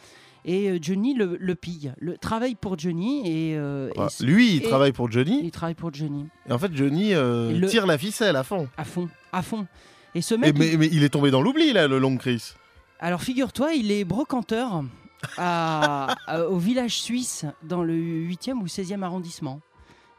[0.47, 4.57] Et euh, Johnny le, le pille, le travaille pour Johnny et, euh, et Ah, lui,
[4.57, 5.41] il et- travaille pour Johnny.
[5.43, 8.67] il travaille pour Johnny Et en fait, Johnny euh, le- tire la ficelle à fond.
[8.77, 9.65] à fond, à fond.
[10.13, 12.15] Et ce Et mec, mais, il- mais il est tombé dans l'oubli, là, le long
[12.17, 12.53] Chris.
[12.99, 14.83] alors figure-toi, il est brocanteur
[15.37, 19.61] à- à- au village suisse dans le 8e ou 16e arrondissement.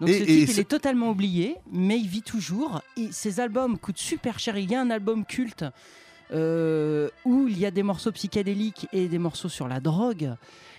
[0.00, 2.82] Donc Et- ce et type, il est totalement oublié, mais il vit toujours.
[2.96, 4.58] Et ses albums coûtent super cher.
[4.58, 5.64] Il y a un album culte
[6.32, 10.34] euh, où il y a des morceaux psychédéliques et des morceaux sur la drogue.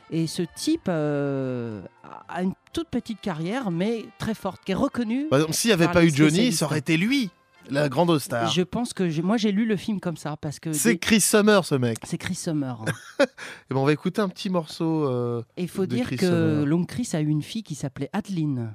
[0.10, 1.82] Et ce type euh,
[2.30, 5.28] a une toute petite carrière, mais très forte, qui est reconnue.
[5.30, 7.30] Par exemple, s'il n'y avait pas eu Johnny, ça aurait été lui,
[7.70, 8.50] la grande star.
[8.50, 11.20] Je pense que moi j'ai lu le film comme ça parce que C'est des- Chris
[11.20, 11.98] Summer, ce mec.
[12.04, 12.86] c'est Chris Summer.
[13.20, 13.26] Et
[13.72, 16.64] ben, on va écouter un petit morceau euh, Et il faut de dire Chris que.
[16.64, 18.74] Long Chris a eu une fille qui s'appelait Adeline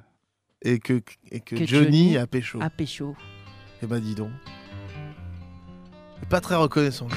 [0.60, 2.58] et que, et que, Que Johnny, Johnny a pécho.
[2.60, 3.16] à Pécho.
[3.82, 4.30] Eh ben, dis donc.
[6.28, 7.08] Pas très reconnaissant.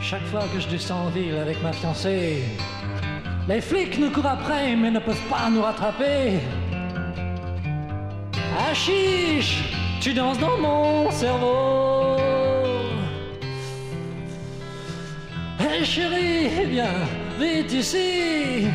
[0.00, 2.42] Chaque fois que je descends en ville avec ma fiancée,
[3.48, 6.40] les flics nous courent après mais ne peuvent pas nous rattraper.
[8.58, 9.62] Ah chiche,
[10.00, 12.16] tu danses dans mon cerveau.
[15.58, 17.00] Hé chérie, viens
[17.38, 18.66] vite ici.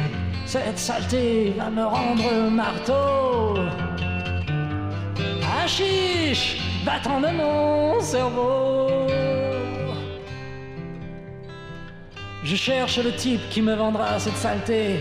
[0.45, 3.59] Cette saleté va me rendre marteau.
[5.43, 8.74] Ah chiche, va-t'en de mon cerveau.
[12.45, 14.99] Je cherche le type qui me vendra cette saleté.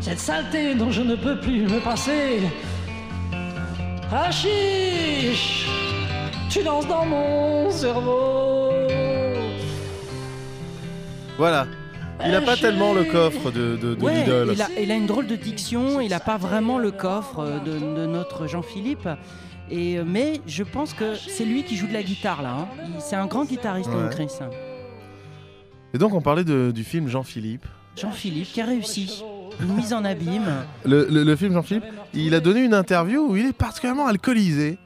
[0.00, 2.40] Cette saleté dont je ne peux plus me passer.
[4.12, 5.66] Ah chiche,
[6.48, 8.70] tu danses dans mon cerveau.
[11.36, 11.66] Voilà.
[12.24, 14.50] Il n'a pas tellement le coffre de, de, de Ouais, l'idole.
[14.54, 17.72] il a, il a une drôle de diction, il n'a pas vraiment le coffre de,
[17.78, 19.08] de notre Jean-Philippe.
[19.70, 22.50] Et, euh, mais je pense que c'est lui qui joue de la guitare là.
[22.60, 22.68] hein.
[23.00, 24.08] C'est un grand guitariste, Ouais.
[24.12, 24.28] Chris.
[25.96, 27.64] Et donc, on parlait de- du film Jean-Philippe.
[27.96, 29.22] Jean-Philippe qui a réussi.
[29.62, 30.44] Une mise en abîme.
[30.84, 34.76] Le, le- le film Jean-Philippe, il a donné une interview où il est particulièrement alcoolisé,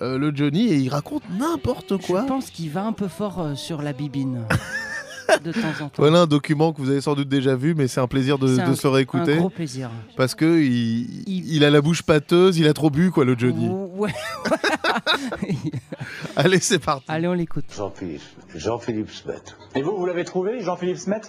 [0.00, 2.22] euh, le Johnny, et il raconte n'importe Je quoi.
[2.22, 4.42] pense qu'il va un peu fort euh, sur la bibine.
[5.44, 5.90] de temps en temps.
[5.98, 8.46] Voilà un document que vous avez sans doute déjà vu, mais c'est un plaisir de,
[8.54, 9.34] de un- se le réécouter.
[9.34, 9.90] Un gros plaisir.
[10.16, 13.36] Parce que il, Il- il a la bouche pâteuse, il a trop bu, quoi, le
[13.36, 13.68] Johnny.
[13.68, 14.12] Ouais.
[16.36, 17.04] Allez, c'est parti.
[17.08, 17.64] Allez, on l'écoute.
[17.74, 18.22] Jean-Philippe,
[18.54, 19.42] Jean-Philippe Smet.
[19.74, 21.20] Et vous, vous l'avez trouvé, Jean-Philippe Smet?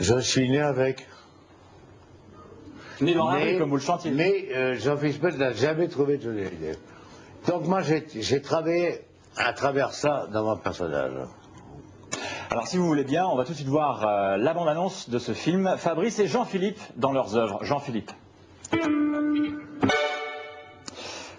[0.00, 1.06] Je suis né avec.
[3.00, 4.10] Né dans la mais rue, comme vous le chantiez.
[4.10, 6.76] mais, euh, Jean-Philippe Smet n'a jamais trouvé Johnny Hallyday.
[7.46, 9.00] Donc moi, j'ai j'ai travaillé
[9.36, 11.12] à travers ça dans mon personnage.
[12.50, 15.18] Alors, si vous voulez bien, on va tout de suite voir euh, la bande-annonce de
[15.18, 15.74] ce film.
[15.78, 17.64] Fabrice et Jean-Philippe dans leurs œuvres.
[17.64, 18.10] Jean-Philippe.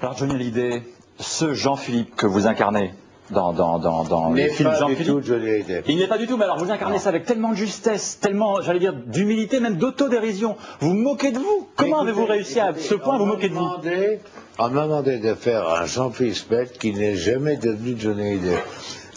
[0.01, 0.83] Alors, Johnny Hallyday,
[1.19, 2.93] ce Jean-Philippe que vous incarnez,
[3.29, 5.85] dans, dans, dans, dans Il le n'est film pas du Jean-Philippe.
[5.87, 8.61] Il n'est pas du tout, mais alors vous incarnez ça avec tellement de justesse, tellement,
[8.61, 10.55] j'allais dire, d'humilité, même d'autodérision.
[10.79, 11.67] Vous moquez de vous.
[11.75, 13.67] Comment avez-vous réussi à ce point à vous moquer de vous
[14.59, 18.59] On m'a demandé de faire un Jean-Philippe Spett qui n'est jamais devenu Johnny Depp.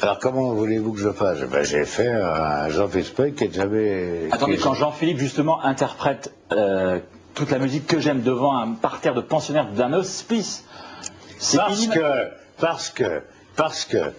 [0.02, 1.40] Alors comment voulez-vous que je fasse?
[1.40, 4.28] Ben, J'ai fait un Jean-Philippe Spett qui n'est jamais...
[4.30, 7.00] Attendez, quand Jean-Philippe justement interprète euh,
[7.34, 10.64] toute la musique que j'aime devant un parterre de pensionnaires d'un hospice,
[11.38, 13.22] Parce que, parce que,
[13.56, 14.12] parce que,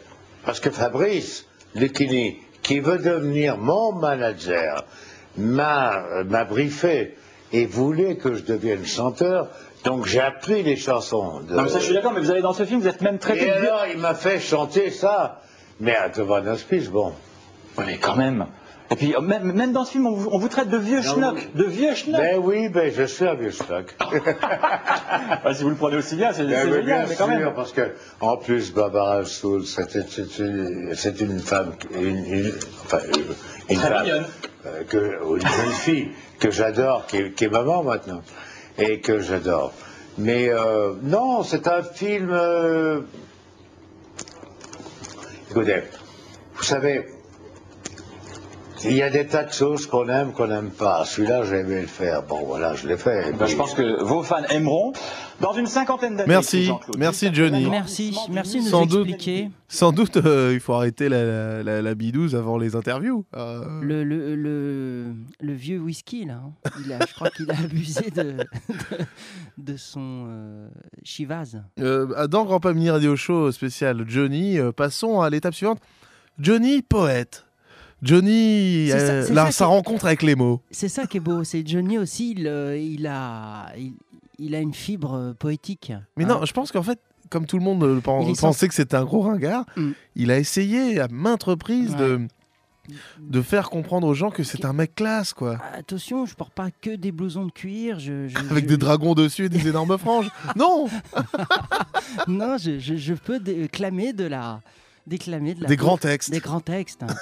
[0.45, 4.86] parce que Fabrice Lucchini, qui veut devenir mon manager,
[5.38, 7.15] m'a, m'a briefé
[7.53, 9.49] et voulait que je devienne chanteur,
[9.84, 11.41] donc j'ai appris les chansons.
[11.41, 11.53] De...
[11.53, 13.19] Non, mais ça, je suis d'accord, mais vous avez dans ce film, vous êtes même
[13.19, 15.41] traité Et alors, il m'a fait chanter ça.
[15.80, 17.13] Mais à devant un hospice, bon.
[17.77, 18.47] Mais quand même.
[18.89, 21.02] Et puis, euh, même, même dans ce film, on vous, on vous traite de vieux
[21.02, 22.21] schnock, de vieux schnock.
[22.21, 23.95] Ben oui, ben je suis un vieux stock.
[24.39, 27.54] Ah, si vous le prenez aussi bien, c'est Ben génial, bien mais quand sûr, même.
[27.54, 32.54] parce que en plus Barbara Soul, c'était c'est une, femme, une, une-
[32.86, 33.00] enfin,
[33.69, 34.06] une, femme,
[34.65, 34.97] euh, que,
[35.36, 38.21] une jeune fille que j'adore, qui, est- qui est maman maintenant,
[38.78, 39.73] et que j'adore.
[40.17, 42.30] Mais euh, non, c'est un film.
[42.32, 43.02] euh,
[45.52, 45.82] Écoutez,
[46.56, 47.06] vous savez,
[48.83, 51.03] il y a des tas de choses qu'on aime, qu'on n'aime pas.
[51.05, 52.23] Celui-là, j'ai aimé le faire.
[52.23, 53.31] Bon, voilà, je l'ai fait.
[53.33, 54.93] Ben, je pense que vos fans aimeront.
[55.39, 56.27] Dans une cinquantaine d'années.
[56.29, 57.67] Merci, merci Johnny.
[57.69, 59.07] Merci, merci de nous Sans doute.
[59.07, 59.49] expliquer.
[59.67, 63.23] Sans doute, euh, il faut arrêter la, la, la- la bidouze avant les interviews.
[63.35, 65.05] Euh, Le, le, le,
[65.39, 66.53] le vieux whisky, là, hein.
[66.83, 68.37] Il a, je crois qu'il a abusé de, de,
[69.59, 70.67] de son euh,
[71.03, 71.61] Chivaz.
[71.79, 75.79] euh, dans Grand Pas Mini Radio Show spécial Johnny, passons à l'étape suivante.
[76.39, 77.45] Johnny, poète.
[78.03, 80.62] Johnny, ça- euh, là, sa qui- rencontre avec les mots.
[80.71, 81.43] C'est ça qui est beau.
[81.43, 83.93] C'est Johnny aussi, il, euh, il, a, il,
[84.39, 85.91] il a une fibre euh, poétique.
[86.15, 86.27] Mais hein.
[86.27, 89.21] non, je pense qu'en fait, comme tout le monde euh, pensait que c'était un gros
[89.21, 89.91] ringard, Mm.
[90.15, 92.21] il a essayé à maintes reprises de,
[93.19, 95.57] de faire comprendre aux gens que c'est un mec classe, quoi.
[95.73, 97.99] Attention, je porte pas que des blousons de cuir.
[97.99, 100.29] Je, je- Avec je- des dragons dessus et des énormes franges.
[100.55, 100.88] Non
[102.27, 104.62] Non, je, je- je peux déclamer de la,
[105.08, 106.30] déclamer de la Des grands textes.
[106.32, 107.15] des grands textes, hein.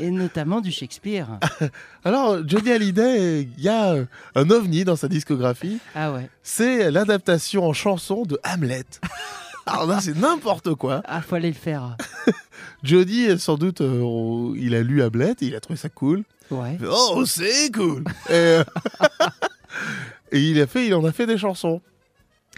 [0.00, 1.26] et notamment du Shakespeare.
[2.04, 3.96] Alors, Johnny Hallyday, il y a
[4.34, 5.78] un ovni dans sa discographie.
[5.94, 6.30] Ah ouais.
[6.42, 8.84] C'est l'adaptation en chanson de Hamlet.
[9.66, 11.02] Alors là, c'est n'importe quoi.
[11.04, 11.96] Ah, faut aller le faire.
[12.82, 16.24] Johnny, sans doute, euh, il a lu Hamlet et il a trouvé ça cool.
[16.50, 16.76] Ouais.
[16.78, 18.64] Fait, Oh, c'est cool et, euh,
[20.32, 21.80] et il a fait, il en a fait des chansons.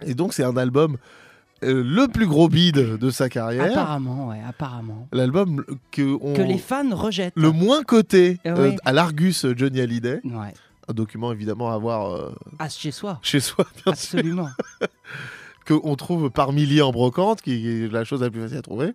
[0.04, 0.96] Et donc, c'est un album
[1.72, 3.64] le plus gros bide de sa carrière.
[3.70, 5.08] Apparemment, ouais, apparemment.
[5.12, 7.34] L'album que, on- Que les fans rejettent.
[7.36, 10.20] le moins coté euh, à l'Argus Johnny Hallyday.
[10.24, 10.52] Ouais.
[10.88, 13.18] Un document évidemment à voir euh, Ah, chez soi.
[13.22, 14.18] chez soi, bien sûr.
[14.18, 14.48] Absolument.
[15.66, 18.92] qu'on trouve par milliers en brocante, qui est la chose la plus facile à trouver.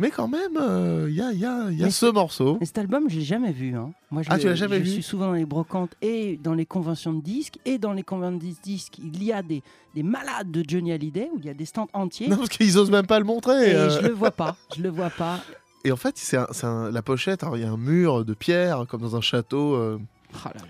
[0.00, 2.56] Mais quand même, euh, il y a, il y a- il y a ce morceau.
[2.58, 3.76] Mais cet album, je l'ai jamais vu.
[3.76, 3.92] hein.
[4.10, 6.36] Moi, je Ah, le- tu l'as jamais je vu suis souvent dans les brocantes et
[6.42, 7.58] dans les conventions de disques.
[7.64, 9.62] Et dans les conventions de disques, il y a des,
[9.94, 12.26] des malades de Johnny Hallyday où il y a des stands entiers.
[12.28, 13.70] Non, parce qu'ils osent même pas le montrer.
[13.70, 13.90] et euh.
[13.90, 14.56] je le vois pas.
[14.76, 15.38] Je le vois pas.
[15.84, 17.42] Et en fait, c'est la pochette.
[17.54, 19.74] Il y a un mur de pierre, comme dans un château.
[19.76, 19.98] euh,
[20.34, 20.66] Oh là là.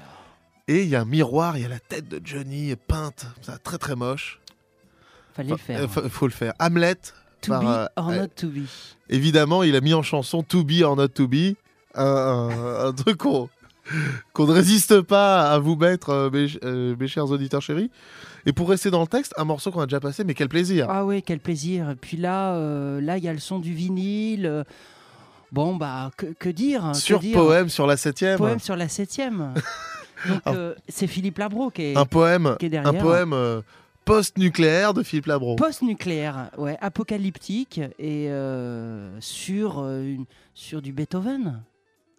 [0.68, 3.26] et il y a un miroir, il y a la tête de Johnny peinte.
[3.42, 4.40] Ça, très très moche.
[5.34, 5.80] Fallait le faire.
[5.82, 6.52] euh, faut, faut le faire.
[6.60, 6.96] Hamlet.
[7.40, 8.66] To par, be euh, or euh, not to be.
[9.08, 11.54] Évidemment, il a mis en chanson To Be or Not To Be.
[11.94, 13.48] Un, truc qu'on
[14.46, 17.90] ne résiste pas à vous mettre, euh, mes, mes chers auditeurs chéris.
[18.46, 20.86] Et pour rester dans le texte, un morceau qu'on a déjà passé, mais quel plaisir.
[20.88, 21.90] Ah oui, quel plaisir.
[21.90, 24.64] Et puis là, euh, là, il y a le son du vinyle.
[25.52, 28.38] Bon, bah, que, que dire hein, que sur dire poème sur la septième.
[28.38, 29.52] Poème sur la septième.
[30.28, 33.02] Donc, euh, c'est Philippe Labro qui est, un poème, qui est un derrière.
[33.02, 33.62] poème euh,
[34.04, 35.56] post-nucléaire de Philippe Labro.
[35.56, 41.62] post-nucléaire, ouais, apocalyptique et euh, sur, euh, une- sur du Beethoven.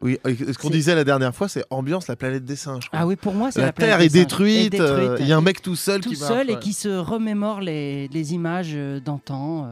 [0.02, 2.89] Oui, ce qu'on disait la dernière fois, c'est ambiance la planète des singes.
[2.89, 3.00] quoi.
[3.00, 4.22] Ah oui, pour moi, c'est la, la, planète Terre est des singes.
[4.28, 5.20] détruite, Est euh, détruite.
[5.22, 6.60] il y a un mec tout seul tout qui seul marche, et ouais.
[6.60, 9.70] qui se remémore les, les images euh, d'antan, euh,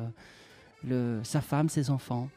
[0.87, 2.29] le, sa femme, ses enfants.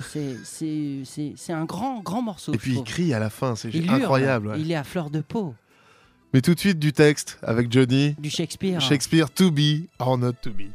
[0.00, 2.52] C'est- un grand, grand morceau.
[2.54, 4.48] Et puis il crie à la fin, c'est incroyable.
[4.48, 4.60] ouais.
[4.60, 5.54] Il est à fleur de peau.
[6.34, 8.14] Mais tout de suite du texte avec Johnny.
[8.18, 8.80] Du Shakespeare.
[8.80, 10.70] Shakespeare to be or not to be.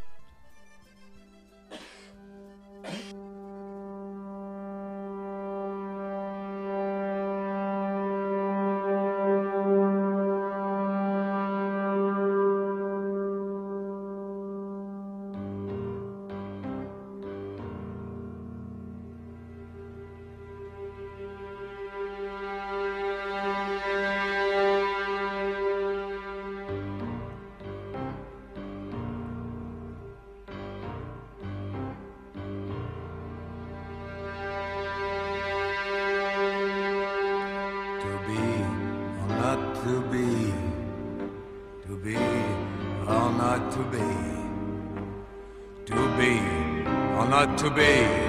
[47.58, 48.23] To be,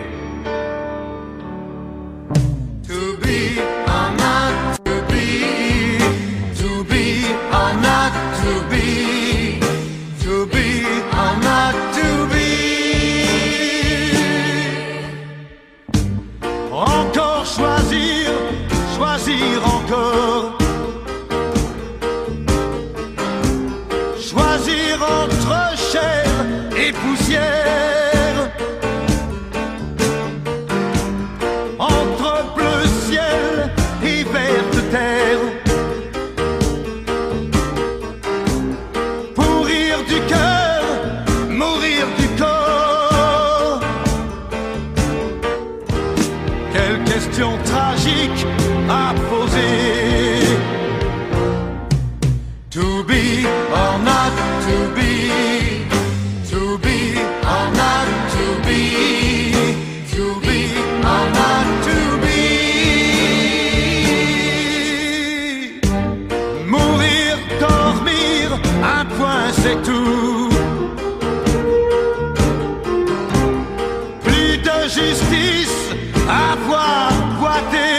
[74.89, 75.91] justice
[76.29, 77.94] à voir boiter.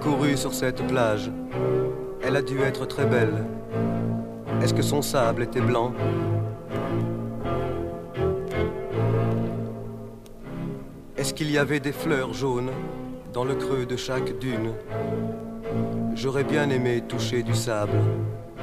[0.00, 1.30] Couru sur cette plage.
[2.22, 3.44] Elle a dû être très belle.
[4.62, 5.92] Est-ce que son sable était blanc?
[11.16, 12.70] Est-ce qu'il y avait des fleurs jaunes
[13.32, 14.72] dans le creux de chaque dune?
[16.14, 17.98] J'aurais bien aimé toucher du sable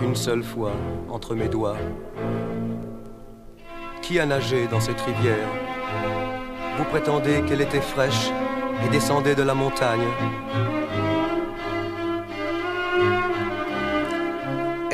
[0.02, 0.72] une seule fois
[1.10, 1.78] entre mes doigts.
[4.02, 5.48] Qui a nagé dans cette rivière?
[6.78, 8.30] Vous prétendez qu'elle était fraîche
[8.86, 10.08] et descendait de la montagne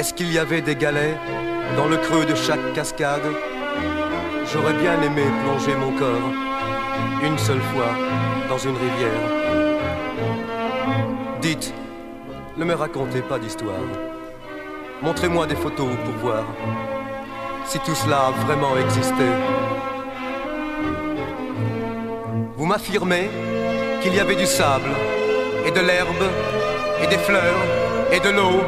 [0.01, 1.15] Est-ce qu'il y avait des galets
[1.77, 3.21] dans le creux de chaque cascade?
[4.51, 6.31] J'aurais bien aimé plonger mon corps
[7.23, 7.93] une seule fois
[8.49, 9.21] dans une rivière.
[11.39, 11.71] Dites,
[12.57, 13.85] ne me racontez pas d'histoire.
[15.03, 16.45] Montrez-moi des photos pour voir
[17.67, 19.27] si tout cela a vraiment existé.
[22.57, 23.29] Vous m'affirmez
[24.01, 24.89] qu'il y avait du sable
[25.63, 26.25] et de l'herbe
[27.03, 27.61] et des fleurs
[28.11, 28.61] et de l'eau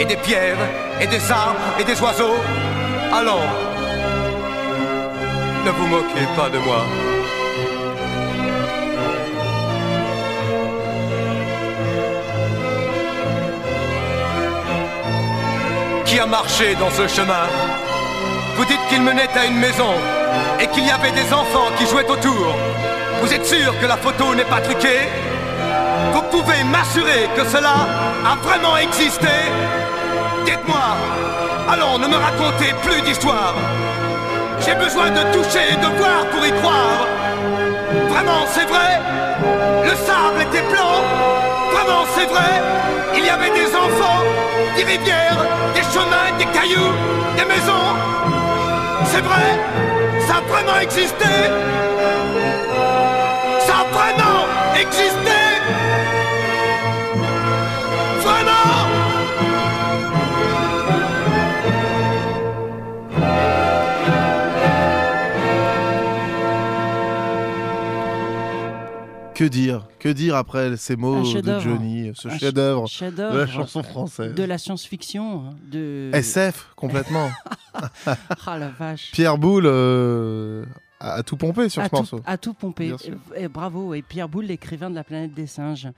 [0.00, 0.56] et des pierres
[1.00, 2.38] et des arbres et des oiseaux.
[3.12, 3.46] Allons,
[5.66, 6.82] ne vous moquez pas de moi.
[16.06, 17.46] Qui a marché dans ce chemin?
[18.56, 19.92] Vous dites qu'il menait à une maison
[20.58, 22.54] et qu'il y avait des enfants qui jouaient autour.
[23.20, 25.02] Vous êtes sûr que la photo n'est pas truquée?
[26.12, 27.74] Vous pouvez m'assurer que cela
[28.24, 29.28] a vraiment existé?
[31.72, 33.54] Allons, ne me racontez plus d'histoire.
[34.64, 37.06] J'ai besoin de toucher et de voir pour y croire.
[38.08, 39.00] Vraiment, c'est vrai?
[39.84, 40.96] Le sable était blanc.
[41.72, 42.52] Vraiment, c'est vrai?
[43.16, 44.22] Il y avait des enfants,
[44.76, 45.42] des rivières,
[45.74, 46.92] des chemins, des cailloux,
[47.36, 47.90] des maisons.
[49.04, 49.48] C'est vrai?
[50.26, 51.32] Ça a vraiment existé?
[53.66, 54.46] Ça a vraiment
[54.78, 55.39] existé?
[69.40, 71.60] Que dire Que dire après ces mots de.
[71.60, 75.44] Johnny, ce chef-d'œuvre de la chanson française De la science-fiction.
[75.46, 76.10] hein, De...
[76.12, 77.30] SF, complètement.
[78.46, 79.10] ah la vache.
[79.12, 80.66] Pierre Boulle euh,
[81.00, 82.20] a, a tout pompé sur à ce tout, morceau.
[82.26, 82.54] à tout
[82.98, 82.98] sûr.
[83.34, 83.94] Et, et bravo.
[83.94, 85.88] Et Pierre Boulle, l'écrivain de La planète des singes.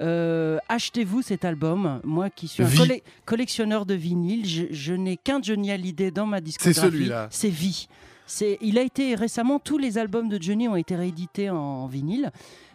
[0.00, 2.00] Euh, Achetez-vous cet album.
[2.04, 6.26] Moi qui suis un colle- collectionneur de vinyle, je, je n'ai qu'un Johnny Hallyday dans
[6.26, 6.78] ma discographie.
[6.80, 7.26] celui-là.
[7.32, 7.88] C'est Vie.
[8.24, 11.86] C'est, il a été récemment, tous les albums de Johnny ont été réédités en, en
[11.88, 12.30] vinyle.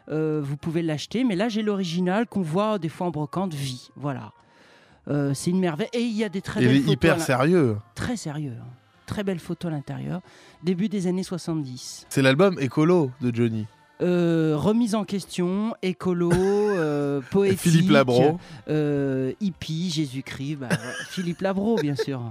[0.10, 3.89] Euh, vous pouvez l'acheter, mais là j'ai l'original qu'on voit des fois en brocante, Vie.
[3.95, 4.32] Voilà.
[5.10, 5.89] Euh, c'est une merveille.
[5.93, 7.78] Et il y a des très Il belles hyper sérieux.
[7.95, 8.53] Très sérieux.
[8.62, 8.68] hein.
[9.05, 10.20] Très belles photos à l'intérieur.
[10.64, 12.05] Début des années 70.
[12.10, 13.66] C'est l'album écolo de Johnny.
[14.01, 17.60] Euh, remise en question, écolo, euh, poétique.
[17.60, 18.38] Philippe Labro.
[18.70, 20.58] euh, hippie, Jésus-Christ.
[20.58, 20.70] bah,
[21.10, 22.22] Philippe Labro, bien sûr.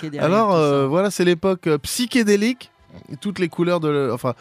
[0.00, 2.70] qui est derrière Alors voilà, c'est l'époque psychédélique.
[3.12, 3.88] Et Toutes les couleurs de.
[3.88, 4.34] le- Enfin,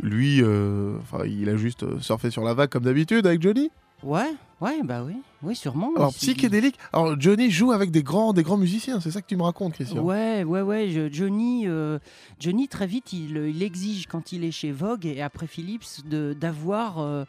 [0.00, 3.70] lui, euh, enfin, il a juste euh, surfé sur la vague comme d'habitude avec Johnny.
[4.02, 5.14] Ouais, ouais, bah oui,
[5.44, 5.90] oui, sûrement.
[5.94, 6.76] Alors psychédélique.
[6.92, 8.98] Alors Johnny joue avec des grands, des grands musiciens.
[8.98, 10.02] C'est ça que tu me racontes, Christian.
[10.02, 10.90] Ouais, ouais, ouais.
[10.90, 12.00] je- Johnny, euh,
[12.40, 16.32] Johnny très vite, il, il exige quand il est chez Vogue et après Philips de-
[16.38, 17.24] d'avoir euh,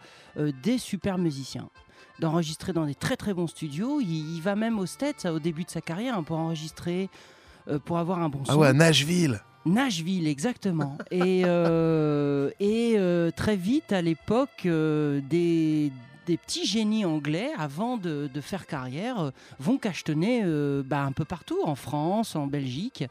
[0.63, 1.69] des super musiciens,
[2.19, 3.99] d'enregistrer dans des très très bons studios.
[4.01, 7.07] Il, il va même aux States au début de sa carrière hein, pour enregistrer,
[7.67, 8.53] euh, pour avoir un bon son.
[8.53, 9.41] Ah ouais, à Nashville.
[9.65, 10.97] Nashville, exactement.
[11.11, 15.91] et euh, euh, très vite, à l'époque, euh, des,
[16.25, 20.43] petits génies anglais, avant de, faire carrière, vont cachetonner
[20.85, 23.05] bah, un peu partout, en France, en Belgique.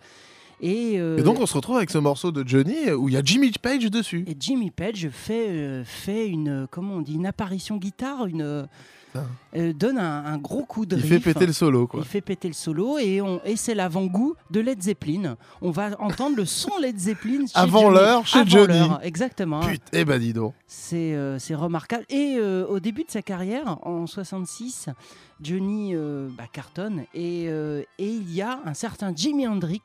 [0.63, 3.19] Et, euh, Et donc on se retrouve avec ce morceau de Johnny où il y
[3.19, 4.25] a Jimmy Page dessus.
[4.29, 9.73] et Jimmy Page fait, euh, fait une, comment on dit, une apparition guitare, une, euh,
[9.75, 11.11] donne un, un gros coup de Il riff.
[11.11, 12.01] fait péter le solo, quoi.
[12.03, 15.37] Il fait péter le solo et, on, et c'est l'avant-goût de Led Zeppelin.
[15.61, 18.89] On va entendre le son Led Zeppelin chez Avant l'heure, chez Avant Johnny.
[19.03, 19.61] Exactement.
[19.61, 20.55] Putain, eh ben dis donc.
[20.67, 22.05] C'est euh, remarquable.
[22.09, 24.89] Et euh, au début de sa carrière, en 66,
[25.43, 29.83] Johnny euh, bah, cartonne et, euh, et il y a un certain Jimi Hendrix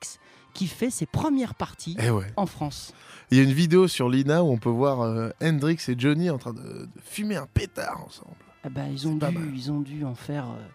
[0.58, 2.26] qui fait ses premières parties Eh ouais.
[2.36, 2.94] en France.
[3.32, 6.30] Il y a une vidéo sur Lina où on peut voir euh, Hendrix et Johnny
[6.32, 8.36] en train de, de fumer un pétard ensemble.
[8.64, 10.66] Ah bah, ils, ont dû, ils ont dû en faire euh,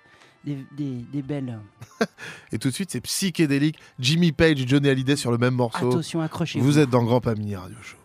[0.45, 1.59] des, des- des belles.
[2.53, 3.77] Et tout de suite, c'est psychédélique.
[3.99, 5.89] Jimmy Page et Johnny Hallyday sur le même morceau.
[5.89, 6.65] Attention, accrochez-vous.
[6.65, 7.97] Vous êtes dans Grand Pamini Radio Show.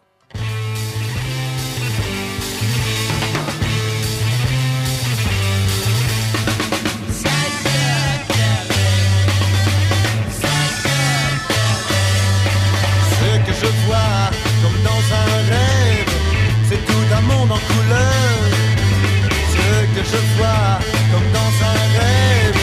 [20.11, 20.79] Je vois
[21.11, 22.59] comme dans un rêve,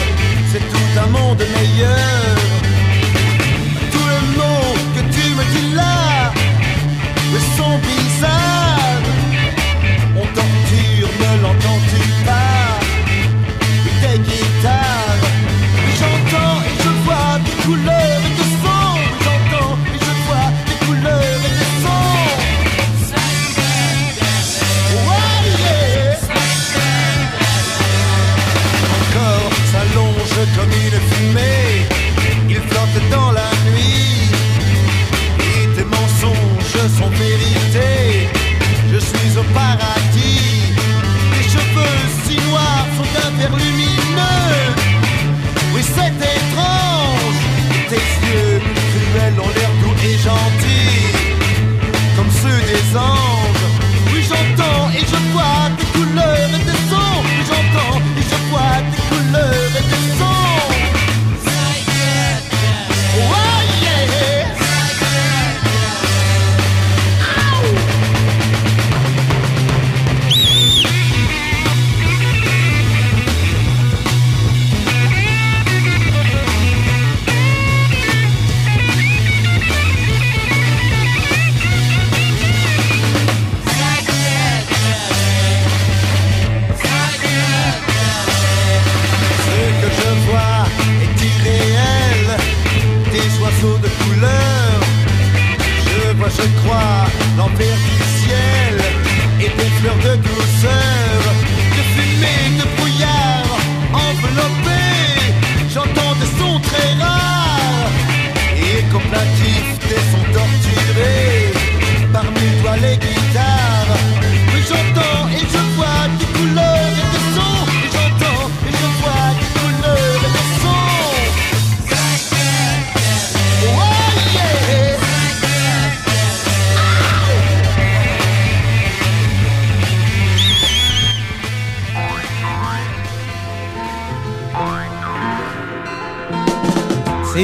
[0.51, 2.14] c'est tout un monde meilleur.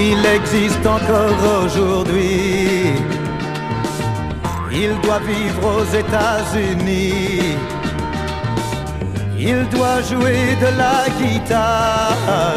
[0.02, 2.94] S'il existe encore aujourd'hui,
[4.72, 7.56] il doit vivre aux États-Unis.
[9.38, 12.56] Il doit jouer de la guitare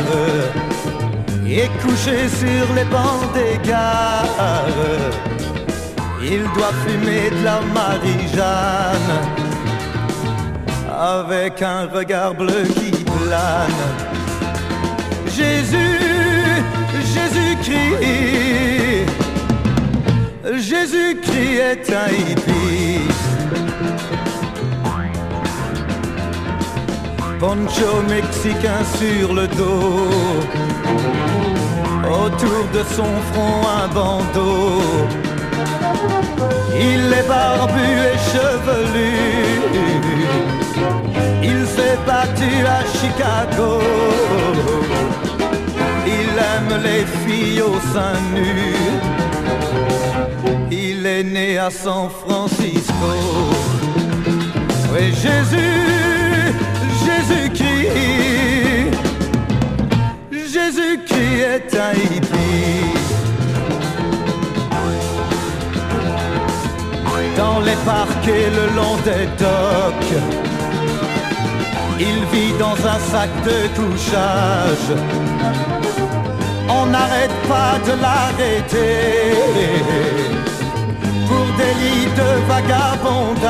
[1.46, 4.80] et coucher sur les bancs des gares.
[6.22, 9.10] Il doit fumer de la Marie-Jeanne
[10.98, 13.84] avec un regard bleu qui plane.
[15.26, 15.93] Jésus,
[20.56, 23.00] Jésus-Christ, est un hippie.
[27.38, 30.08] Poncho mexicain sur le dos,
[32.04, 34.80] autour de son front un bandeau.
[36.78, 39.12] Il est barbu et chevelu.
[41.42, 43.80] Il s'est battu à Chicago.
[46.06, 48.52] Il aime les filles au sein nu.
[50.70, 53.12] Il est né à San Francisco.
[54.92, 55.82] Oui, Jésus,
[57.06, 57.94] Jésus-Christ.
[60.30, 62.74] Jésus-Christ est un hippie.
[67.36, 70.22] dans les parcs et le long des docks.
[71.98, 74.90] Il vit dans un sac de couchage.
[76.68, 79.34] On n'arrête pas de l'arrêter
[81.26, 83.44] pour délit de vagabondage.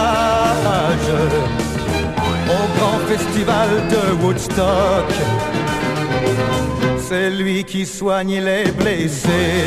[2.49, 5.11] Au grand festival de Woodstock,
[7.09, 9.65] c'est lui qui soigne les blessés.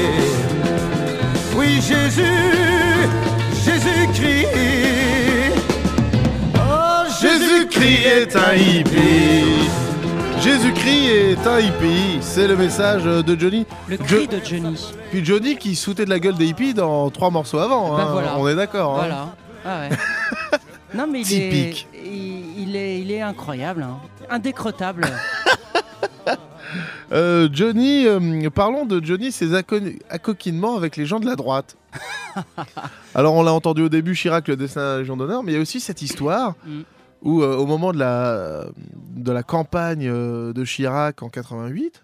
[1.56, 3.08] Oui, Jésus,
[3.66, 4.48] Jésus-Christ.
[6.56, 9.87] Oh, Jésus-Christ est un hippie.
[10.52, 12.20] Jésus-Christ est un hippie.
[12.22, 13.66] C'est le message de Johnny.
[13.90, 14.94] Le cri de Johnny.
[15.12, 17.98] Puis Johnny qui sautait de la gueule des hippies dans trois morceaux avant.
[17.98, 18.12] Bah hein.
[18.14, 18.38] voilà.
[18.38, 18.94] On est d'accord.
[18.96, 18.98] hein.
[19.00, 19.36] Voilà.
[19.66, 19.98] Ah ouais.
[20.98, 21.88] non mais il Typique.
[21.94, 23.98] est, il, il est, il est incroyable, hein.
[24.30, 25.06] indécrottable.
[27.14, 31.78] Euh, Johnny, euh, parlons de Johnny, ses acco- accoquinements avec les gens de la droite.
[33.16, 35.56] Alors on l'a entendu au début, Chirac, le destin de la Légion d'honneur, mais il
[35.56, 36.82] y a aussi cette histoire Mm.
[37.22, 38.66] Où euh, au moment de la,
[39.16, 42.04] de la campagne euh, de Chirac en 88,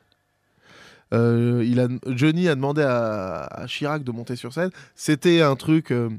[1.14, 4.72] euh, il a, Johnny a demandé à, à Chirac de monter sur scène.
[4.96, 6.10] C'était un truc euh,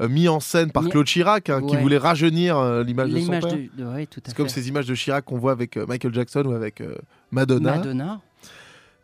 [0.00, 3.30] euh, mis en scène par Claude Chirac, hein, qui voulait rajeunir euh, l'image de son
[3.32, 3.40] père.
[3.76, 6.52] de, ouais, C'est comme ces images de Chirac qu'on voit avec euh, Michael Jackson ou
[6.52, 6.94] avec euh,
[7.30, 7.76] Madonna.
[7.76, 8.20] Madonna.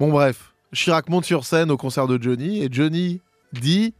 [0.00, 3.20] Bon bref, Chirac monte sur scène au concert de Johnny et Johnny
[3.52, 3.92] dit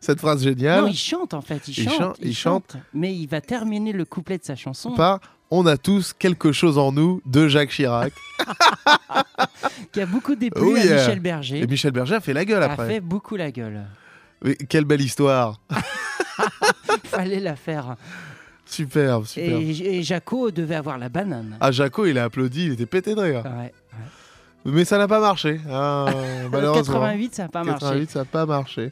[0.00, 2.76] cette phrase géniale Non, il chante en fait, il, Il chante, chante- il chante.
[2.94, 5.20] Mais il va terminer le couplet de sa chanson par
[5.50, 8.12] On a tous quelque chose en nous de Jacques Chirac.
[9.92, 10.78] qui a beaucoup déplu Oh à.
[10.80, 11.60] Michel Berger.
[11.60, 12.88] Et Michel Berger a fait la gueule a après.
[12.88, 13.82] fait beaucoup la gueule.
[14.44, 15.60] Mais quelle belle histoire.
[17.04, 17.96] Fallait la faire.
[18.64, 19.60] Superbe, superbe.
[19.62, 21.56] Et, et Jaco devait avoir la banane.
[21.60, 23.42] Ah Jaco, il a applaudi, il était pété de rire.
[23.44, 23.72] Ouais.
[24.64, 25.60] Mais ça n'a pas marché.
[25.68, 26.06] hein,
[26.50, 27.00] malheureusement.
[27.00, 27.80] 88, ça n'a pas marché.
[27.80, 28.90] 88, ça n'a pas marché.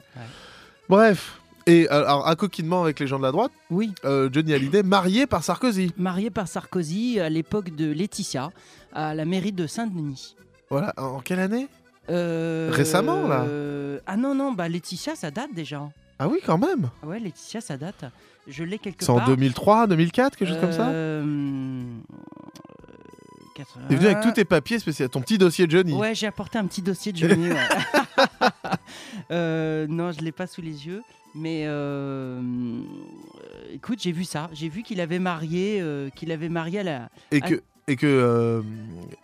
[0.91, 1.41] Bref.
[1.67, 3.53] Et euh, alors, un coquinement avec les gens de la droite.
[3.71, 3.93] euh, Oui.
[4.33, 5.93] Johnny Hallyday, marié par Sarkozy.
[5.97, 8.51] Marié par Sarkozy à l'époque de Laetitia,
[8.93, 10.35] à la mairie de Saint-Denis.
[10.69, 10.93] Voilà.
[10.97, 11.69] En quelle année?
[12.09, 15.89] Euh, Récemment, là euh, Ah non, non, bah Laetitia, ça date déjà.
[16.19, 16.91] Ah oui, quand même.
[17.03, 18.05] Ah Ouais, Laetitia, ça date.
[18.49, 19.29] Je l'ai quelque C'est en part.
[19.29, 20.89] 2003, 2004, quelque chose comme ça?
[20.89, 21.85] Euh,
[23.89, 25.93] T'es venu avec tous tes papiers spéciaux, ton petit dossier Johnny.
[25.95, 27.49] Ouais, j'ai apporté un petit dossier de Johnny.
[27.51, 27.57] ouais.
[29.31, 31.03] Euh, non, je l'ai pas sous les yeux,
[31.35, 32.41] mais euh,
[33.73, 34.51] écoute, j'ai vu ça.
[34.53, 37.09] J'ai vu qu'il avait marié, euh, qu'il avait marié à la.
[37.31, 38.63] Et à- que, et que euh,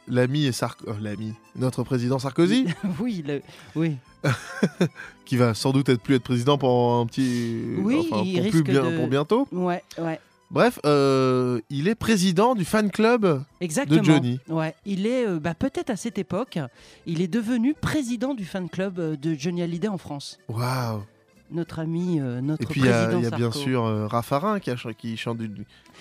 [0.09, 2.67] l'ami euh, l'ami, notre président Sarkozy,
[3.01, 3.43] oui, le-
[3.75, 3.97] oui.
[5.25, 8.43] qui va sans doute être plus être président pour un petit, Oui, enfin, il pour,
[8.45, 9.47] risque plus bien, de- pour bientôt.
[9.53, 10.21] Ouais, ouais.
[10.51, 14.01] Bref, euh, il est président du fan club Exactement.
[14.01, 14.41] de Johnny.
[14.49, 16.59] Ouais, il est euh, bah, peut-être à cette époque,
[17.05, 20.39] il est devenu président du fan club euh, de Johnny Hallyday en France.
[20.49, 21.03] Waouh
[21.51, 23.59] Notre ami, euh, notre Et puis il y a, y bien Sarko.
[23.59, 25.51] sûr Raffarin qui a, ch- qui chante du,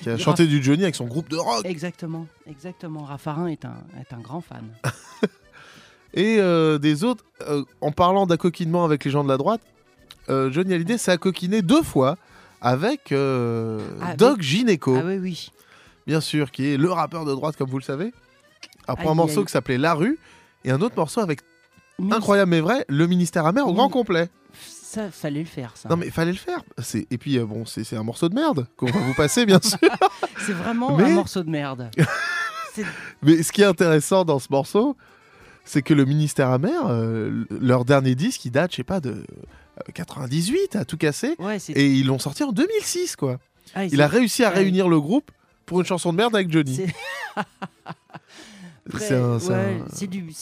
[0.02, 1.66] qui a Raph- chanté du Johnny avec son groupe de rock.
[1.66, 3.04] Exactement, exactement.
[3.04, 4.64] Raffarin est un, est un grand fan.
[6.14, 6.38] Et
[6.80, 7.26] des autres,
[7.82, 9.60] en parlant d'accoquinement avec les gens de la droite,
[10.30, 12.16] Johnny Hallyday s'est accoquiné deux fois
[12.66, 14.44] avec euh, Ah, Doc oui.
[14.44, 14.96] Gineco.
[15.00, 15.52] Ah oui, oui.
[16.08, 18.14] Bien sûr, qui est le rappeur de droite, comme vous le savez.
[18.88, 19.46] Après Aïe, un morceau aïe.
[19.46, 20.18] qui s'appelait La Rue,
[20.64, 21.40] et un autre morceau avec,
[22.00, 24.30] Mais incroyable mais vrai, Le Ministère Amer au grand complet.
[24.58, 25.90] Ça, fallait le faire, ça.
[25.90, 26.62] Non mais fallait le faire.
[26.78, 29.46] C'est- Et puis, euh, bon, c'est c'est un morceau de merde qu'on va vous passer,
[29.46, 29.78] bien sûr.
[30.46, 31.90] C'est vraiment Mais- un morceau de merde.
[32.74, 32.86] C'est-
[33.22, 34.96] Mais ce qui est intéressant dans ce morceau,
[35.66, 39.26] c'est que le ministère amer, euh, leur dernier disque, il date, je sais pas, de
[39.94, 41.36] 98, à tout casser.
[41.40, 43.40] Ouais, et ils l'ont sorti en 2006, quoi.
[43.74, 44.56] Ah, il a réussi à Ouais.
[44.56, 45.32] réunir le groupe
[45.66, 46.76] pour une chanson de merde avec Johnny.
[46.76, 46.86] C'est-
[48.94, 49.40] ouais, un-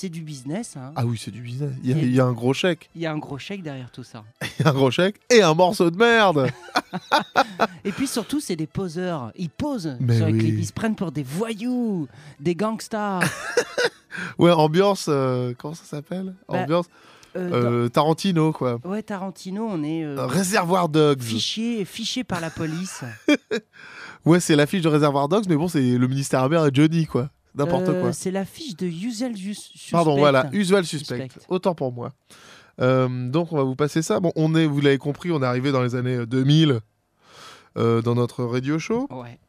[0.10, 0.76] du, business.
[0.76, 0.92] hein.
[0.98, 1.72] Ah oui, c'est du business.
[1.82, 2.90] Il y, a, Et- il y a un gros chèque.
[2.94, 4.26] Il y a un gros chèque derrière tout ça.
[4.60, 6.50] Il y a un gros chèque et un morceau de merde.
[7.86, 9.32] Et puis surtout, c'est des poseurs.
[9.38, 10.40] Ils posent Mais sur les oui.
[10.40, 10.60] clips.
[10.60, 12.08] Ils se prennent pour des voyous,
[12.42, 13.22] des gangsters.
[14.38, 15.06] ouais, ambiance.
[15.08, 16.36] euh, comment ça s'appelle?
[16.50, 16.88] Bah, Ambiance.
[17.36, 18.80] Euh, euh, Tarantino, quoi.
[18.84, 21.22] Ouais, Tarantino, on est euh, Réservoir Dogs.
[21.22, 23.04] fiché, fiché par la police.
[24.26, 27.30] Ouais, c'est l'affiche de Réservoir Dogs, mais bon, c'est le ministère amer et Johnny, quoi.
[27.56, 28.14] N'importe quoi.
[28.14, 29.92] C'est l'affiche de Usual Suspect.
[29.92, 31.24] Pardon, voilà, Usual Suspect.
[31.24, 31.46] Suspect.
[31.50, 32.14] Autant pour moi.
[32.80, 34.22] Donc, on va vous passer ça.
[34.22, 36.80] Bon, on est, vous l'avez compris, on est arrivé dans les années 2000
[37.76, 39.08] euh, dans notre radio show.
[39.12, 39.40] Ouais.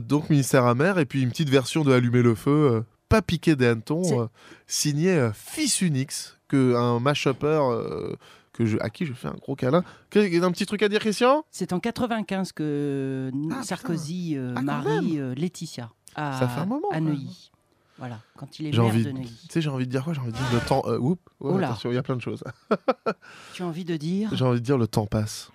[0.00, 3.56] Donc, ministère amer, et puis une petite version de Allumer le feu, euh, pas piqué
[3.56, 4.26] des hannetons, euh,
[4.66, 8.16] signé euh, Fils Unix, que un mash-upper euh,
[8.52, 9.84] que je, à qui je fais un gros câlin.
[10.10, 11.44] Qu'est- Un petit truc à dire, Christian?
[11.50, 16.66] C'est en 95 que Ah, Sarkozy euh, Ah, marie euh, Laetitia à, Ça fait un
[16.66, 17.50] moment, à Neuilly.
[17.98, 19.46] Voilà, quand il est J'ai maire envie, de tu Neuilly.
[19.50, 20.12] sais, j'ai envie de dire quoi?
[20.14, 20.82] J'ai envie de dire le temps.
[20.86, 22.42] Euh, oups, ouais, Oh attention, il y a plein de choses.
[23.54, 24.30] Tu as envie de dire?
[24.32, 25.50] J'ai envie de dire le temps passe.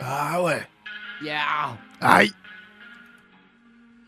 [0.00, 0.66] Ah ouais.
[1.22, 2.32] Yeah Aïe.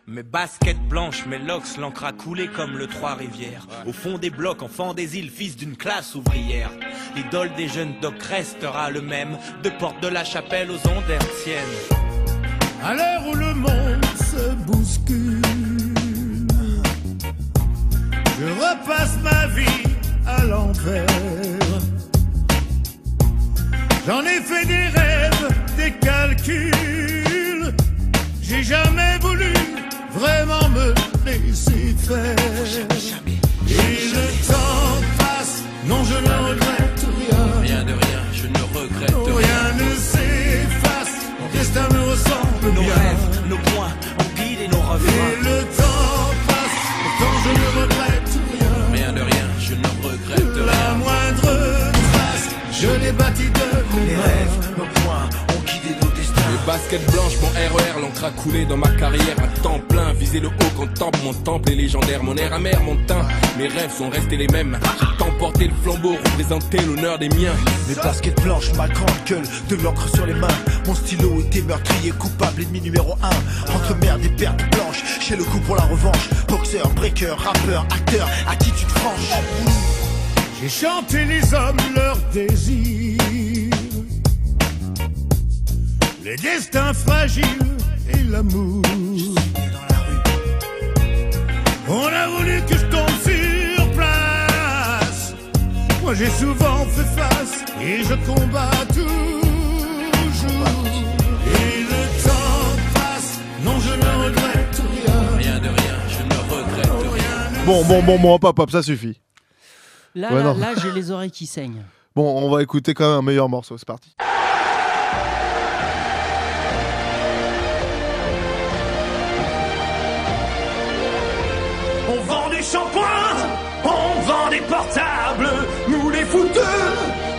[0.07, 3.67] Mes baskets blanches, mes locks, l'encre a coulé comme le Trois-Rivières.
[3.87, 6.71] Au fond des blocs, enfant des îles, fils d'une classe ouvrière.
[7.17, 11.57] L'idole des jeunes docs restera le même, de porte de la chapelle aux ondes hertziennes.
[12.83, 15.41] À l'heure où le monde se bouscule,
[18.39, 19.85] je repasse ma vie
[20.27, 21.07] à l'envers.
[24.07, 25.49] J'en ai fait des rêves,
[25.79, 27.34] des calculs.
[28.47, 29.53] J'ai jamais voulu
[30.11, 32.37] vraiment me laisser faire.
[33.69, 37.61] Et le temps passe, non je ne regrette rien.
[37.63, 39.37] Rien de rien, je ne regrette rien.
[39.37, 42.95] Rien ne s'efface, mon destin me ressemble Nos bien.
[42.95, 45.37] rêves, nos points, ont guidé nos Et refrains.
[45.43, 48.73] le temps passe, pourtant je ne regrette rien.
[48.93, 50.95] Rien de rien, je ne regrette La rien.
[50.97, 51.43] moindre
[52.13, 56.43] trace, je l'ai bâti de mes Les rêves, nos points, ont guidé nos destins.
[56.53, 57.94] Les baskets blanches, mon RER, l'encre
[58.25, 60.13] a coulé dans ma carrière à temps plein.
[60.15, 62.23] Viser le haut quand temple, mon temple est légendaire.
[62.23, 63.27] Mon air amer, mon teint,
[63.59, 64.79] mes rêves sont restés les mêmes.
[64.99, 67.55] J'ai tant porté le flambeau, représenté l'honneur des miens.
[67.89, 70.57] Mes baskets blanches, ma grande gueule, de l'encre sur les mains.
[70.87, 73.75] Mon stylo était meurtrier, coupable, ennemi numéro un.
[73.75, 76.31] Entre merde et pertes blanches, chez le coup pour la revanche.
[76.49, 79.43] Boxeur, breaker, rappeur, acteur, attitude franche.
[80.63, 83.21] J'ai chanté les hommes leurs désirs,
[86.25, 87.74] les destins fragiles
[88.19, 88.83] et l'amour.
[91.89, 95.35] On a voulu que je tombe sur place.
[96.03, 99.45] Moi j'ai souvent fait face et je combats toujours.
[101.47, 105.37] Et le temps passe, non je ne regrette rien.
[105.39, 107.65] Rien de rien, je ne regrette rien.
[107.67, 109.21] Bon, bon, bon, bon, hop, hop, hop, ça suffit.
[110.15, 110.57] Là, Ouais, là, non.
[110.59, 111.83] là, j'ai les oreilles qui saignent.
[112.15, 114.15] Bon, on va écouter quand même un meilleur morceau, c'est parti.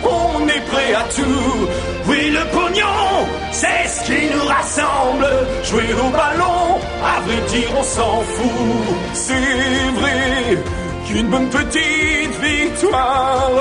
[0.03, 1.67] On est prêt à tout.
[2.07, 5.27] Oui, le pognon, c'est ce qui nous rassemble.
[5.63, 8.95] Jouer au ballon, à vrai dire, on s'en fout.
[9.13, 10.63] C'est vrai
[11.07, 13.51] qu'une bonne petite victoire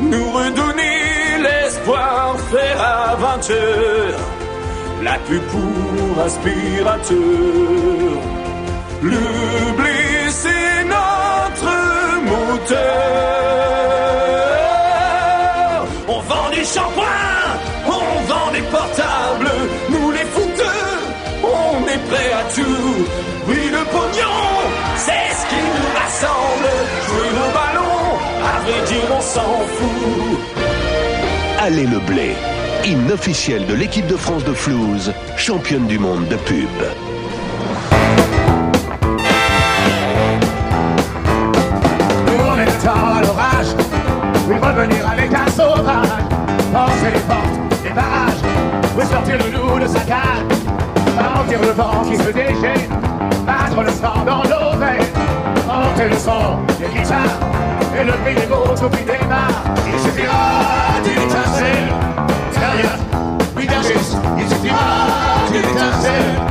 [0.00, 4.20] nous redonner l'espoir, faire à 20 heures
[5.02, 7.16] la pub pour aspirateur.
[9.02, 11.74] Le blé, c'est notre
[12.24, 13.77] moteur.
[16.58, 17.54] Des shampoings,
[17.86, 19.48] on vend des portables.
[19.90, 20.88] Nous les fouteux,
[21.44, 23.06] on est prêt à tout.
[23.46, 24.38] Oui, le pognon,
[24.96, 26.68] c'est ce qui nous rassemble.
[27.06, 30.38] Jouer au ballon, à vrai dire, on s'en fout.
[31.60, 32.34] Allez le blé,
[32.84, 36.66] hymne officiel de l'équipe de France de Flouze, championne du monde de pub.
[47.08, 48.42] Penser les portes, les barrages,
[48.96, 50.58] oui sortir le loup de sa cage,
[51.16, 52.88] ralentir le vent qui se déchaîne,
[53.46, 55.12] battre le sang dans nos veines,
[55.66, 57.38] monter le son des guitares,
[57.98, 61.92] et le prix des mots des barres, il suffira d'une étincelle,
[62.58, 62.98] derrière,
[63.56, 64.76] oui bien juste, il suffira
[65.50, 66.47] d'une étincelle,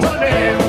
[0.00, 0.65] de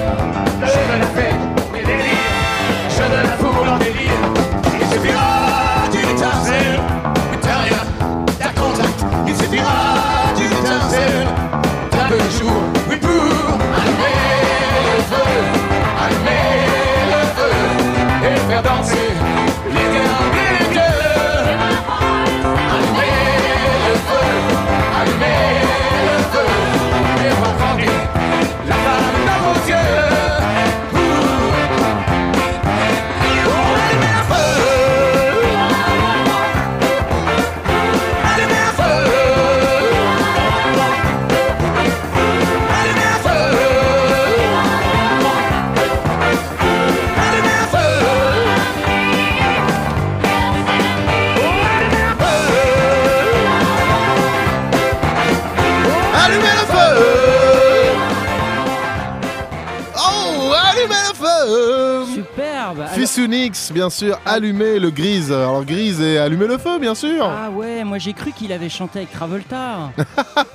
[63.88, 65.32] bien sûr, allumez le grise.
[65.32, 67.24] Alors grise et allumez le feu, bien sûr.
[67.24, 69.94] Ah ouais, moi j'ai cru qu'il avait chanté avec Travolta.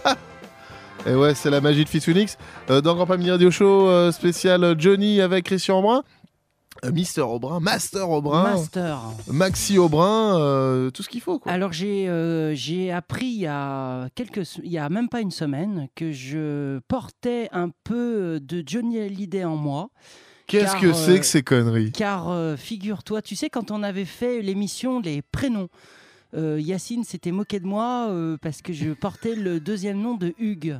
[1.07, 2.37] Et ouais, c'est la magie de Fils Unix.
[2.69, 6.03] Euh, dans Grand Mini Radio Show euh, spécial Johnny avec Christian Aubrin.
[6.85, 9.01] Euh, Mister Aubrin, Master Aubrin, Master.
[9.29, 11.39] Maxi Aubrin, euh, tout ce qu'il faut.
[11.39, 11.53] Quoi.
[11.53, 15.31] Alors j'ai euh, j'ai appris il y a quelques il y a même pas une
[15.31, 19.91] semaine que je portais un peu de Johnny Hallyday en moi.
[20.61, 24.05] Qu'est-ce que c'est euh, que ces conneries Car euh, figure-toi, tu sais quand on avait
[24.05, 25.69] fait l'émission les prénoms.
[26.35, 30.35] euh, Yacine s'était moqué de moi euh, parce que je portais le deuxième nom de
[30.39, 30.79] Hugues.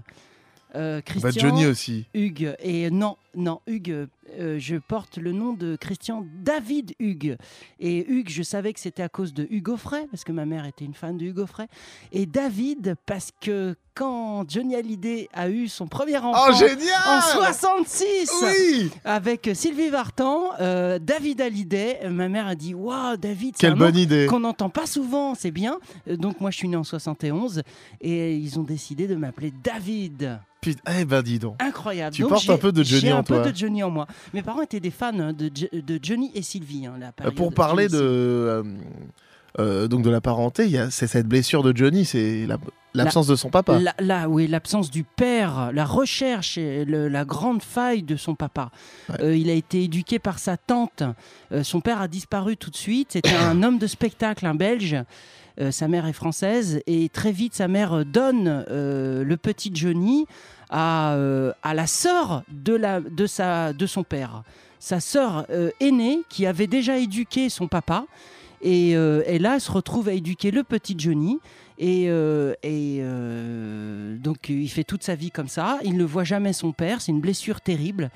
[1.05, 2.07] Christian, Bah, Johnny aussi.
[2.15, 2.55] Hugues.
[2.63, 4.09] Et non, non, Hugues,
[4.39, 7.37] euh, je porte le nom de Christian David Hugues.
[7.81, 10.65] Et Hugues, je savais que c'était à cause de Hugo Frey, parce que ma mère
[10.67, 11.67] était une fan de Hugo Frey.
[12.13, 17.21] Et David, parce que quand Johnny Hallyday a eu son premier enfant Oh, génial en
[17.21, 23.61] 66 Oui avec Sylvie Vartan, euh, David Hallyday, ma mère a dit Waouh, David, c'est
[23.67, 24.27] Quelle un bonne idée.
[24.27, 25.79] qu'on n'entend pas souvent, c'est bien.
[26.09, 27.63] Euh, donc moi, je suis né en 71
[28.01, 30.39] et ils ont décidé de m'appeler David.
[30.63, 31.57] Putain, eh ben dis donc.
[31.61, 32.15] Incroyable.
[32.15, 33.43] Tu Donc, portes un peu de Johnny en un toi.
[33.43, 34.07] peu de Johnny en moi.
[34.35, 36.87] Mes parents étaient des fans de, Jo- de Johnny et Sylvie.
[36.87, 38.63] hein, la Pour parler de, euh,
[39.59, 42.59] euh, donc de la parenté, il y a c'est cette blessure de Johnny, c'est la-
[42.95, 43.79] l'absence de son papa.
[43.79, 48.35] La- la- oui, l'absence du père, la recherche et le- la grande faille de son
[48.35, 48.71] papa.
[49.21, 51.03] Euh, il a été éduqué par sa tante.
[51.53, 53.13] Euh, son père a disparu tout de suite.
[53.13, 54.97] C'était un homme de spectacle, un Belge.
[55.61, 60.25] Euh, sa mère est française et très vite sa mère donne le petit Johnny
[60.73, 64.43] à, euh, à la sœur de, la, de, sa, de son père.
[64.81, 68.07] Sa sœur euh, aînée qui avait déjà éduqué son papa.
[68.63, 71.39] Et, euh, là, elle se retrouve à éduquer le petit Johnny.
[71.79, 73.03] Et, euh, et,
[74.19, 75.79] donc, il fait toute sa vie comme ça.
[75.85, 77.01] Il ne voit jamais son père.
[77.01, 78.11] C'est une blessure terrible.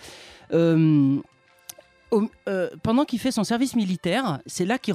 [2.17, 4.95] Euh, au- euh, pendant qu'il fait son service militaire, c'est là qu'il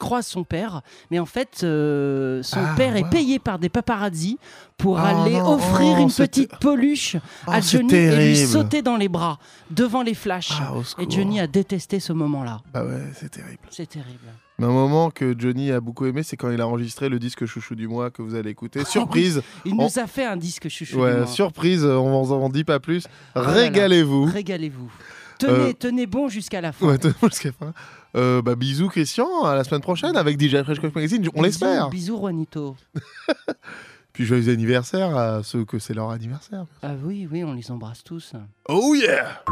[0.00, 0.82] croise son père.
[1.10, 4.38] Mais en fait, euh, son Ah, père est payé par des paparazzis
[4.76, 8.82] pour Oh aller non, offrir oh, une petite peluche Oh, à Johnny et lui sauter
[8.82, 9.38] dans les bras
[9.70, 10.52] devant les flashs.
[10.60, 11.10] Ah, et.
[11.10, 12.60] Johnny a détesté ce moment-là.
[12.72, 13.62] Bah ouais, c'est terrible.
[13.70, 14.26] C'est terrible.
[14.58, 17.44] Mais un moment que Johnny a beaucoup aimé, c'est quand il a enregistré le disque
[17.44, 18.84] chouchou du mois que vous allez écouter.
[18.88, 19.42] Surprise.
[19.64, 20.96] Il On- nous a fait un disque chouchou.
[20.96, 21.26] du Ouais, mois.
[21.26, 23.04] surprise, on vous en dit pas plus.
[23.34, 23.42] Là.
[23.42, 24.24] Régalez-vous.
[24.26, 24.92] Régalez-vous.
[25.38, 26.86] Tenez, Euh, tenez bon jusqu'à la fin.
[26.86, 27.72] Ouais, tenez jusqu'à la fin.
[28.16, 31.90] Euh, bah, bisous Christian, à la semaine prochaine avec DJ Fresh Cock Magazine, on l'espère.
[31.90, 32.76] Bisous, Juanito.
[34.12, 36.66] Puis joyeux anniversaire à ceux que c'est leur anniversaire.
[36.84, 38.32] Ah oui, oui, on les embrasse tous.
[38.68, 39.42] Oh yeah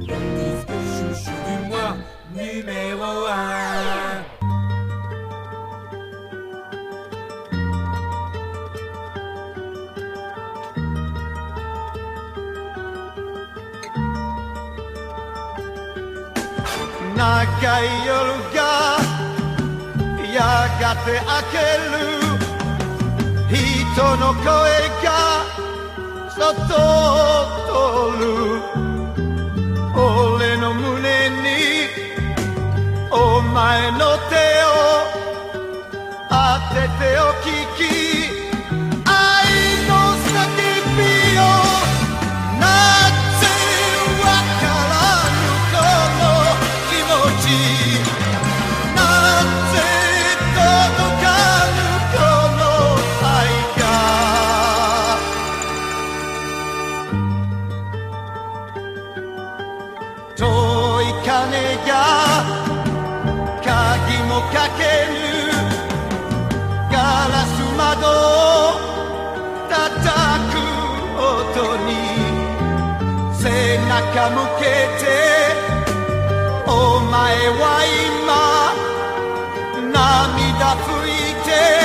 [0.00, 1.96] Chouchou du mois
[2.34, 4.33] numéro 1
[17.23, 18.13] 長い夜
[18.53, 18.59] が
[20.33, 21.57] やがて明け
[21.89, 21.97] る
[23.49, 23.57] 人
[24.17, 24.45] の声
[25.03, 25.07] が
[26.29, 26.45] 外
[26.75, 28.23] を通る
[29.95, 31.43] 俺の胸に
[33.11, 33.97] お前の
[34.29, 34.77] 手を
[36.29, 36.35] 当
[36.73, 37.47] ててお聞
[37.77, 38.42] き
[64.54, 65.18] かける
[66.88, 66.96] ガ
[67.26, 68.78] ラス窓を
[69.68, 69.74] 叩
[70.50, 70.54] く
[71.18, 71.90] 音に。
[73.42, 73.50] 背
[73.88, 74.62] 中向け
[75.02, 75.04] て
[76.66, 77.12] お前
[77.60, 77.62] は
[78.06, 78.32] 今
[79.92, 81.10] 涙拭い
[81.44, 81.83] て。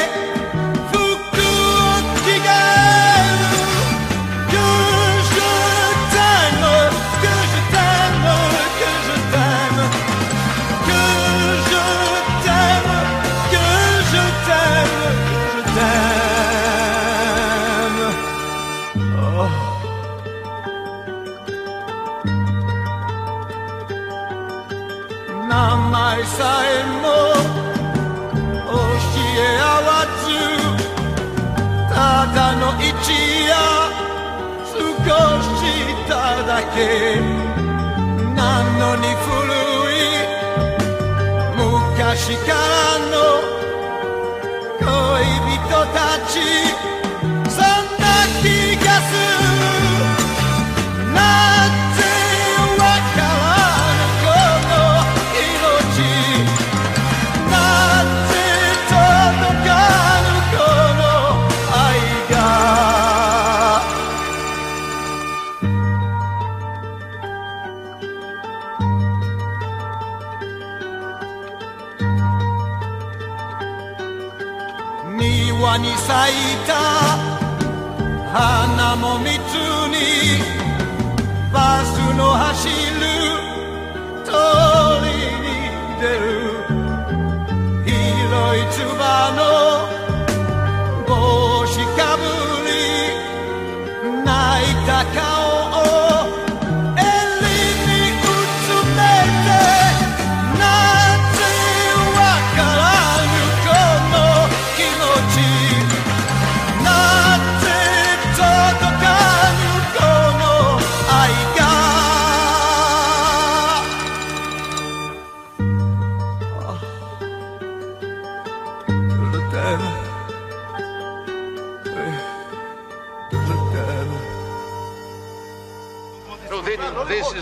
[26.39, 26.45] 教
[29.35, 29.91] え合わ
[30.23, 30.31] ず
[31.89, 31.93] た
[32.33, 32.87] だの一
[33.45, 33.51] 夜
[34.63, 34.71] 過
[35.03, 35.11] ご
[35.43, 35.61] し
[36.07, 36.11] た
[36.45, 36.77] だけ
[38.35, 38.39] な
[38.79, 39.27] のに古
[39.91, 40.07] い
[41.57, 43.13] 昔からの
[44.79, 44.87] 恋
[45.57, 46.31] 人たち。
[47.49, 47.63] そん
[47.99, 48.05] な
[48.41, 48.43] 気
[48.85, 49.38] がする。
[76.09, 76.33] 咲い
[76.65, 76.73] た。
[78.33, 79.29] 花も蜜
[79.93, 79.95] に
[81.53, 81.87] バス
[82.17, 83.05] の走る。
[84.25, 84.31] 通
[85.05, 85.07] り
[85.45, 85.47] に
[86.01, 86.25] 出る。
[87.85, 89.01] 広いつば
[89.37, 89.41] の
[91.05, 91.11] 帽
[91.67, 92.23] 子かぶ
[92.65, 92.69] り。
[94.25, 94.31] 泣
[94.65, 95.28] いたか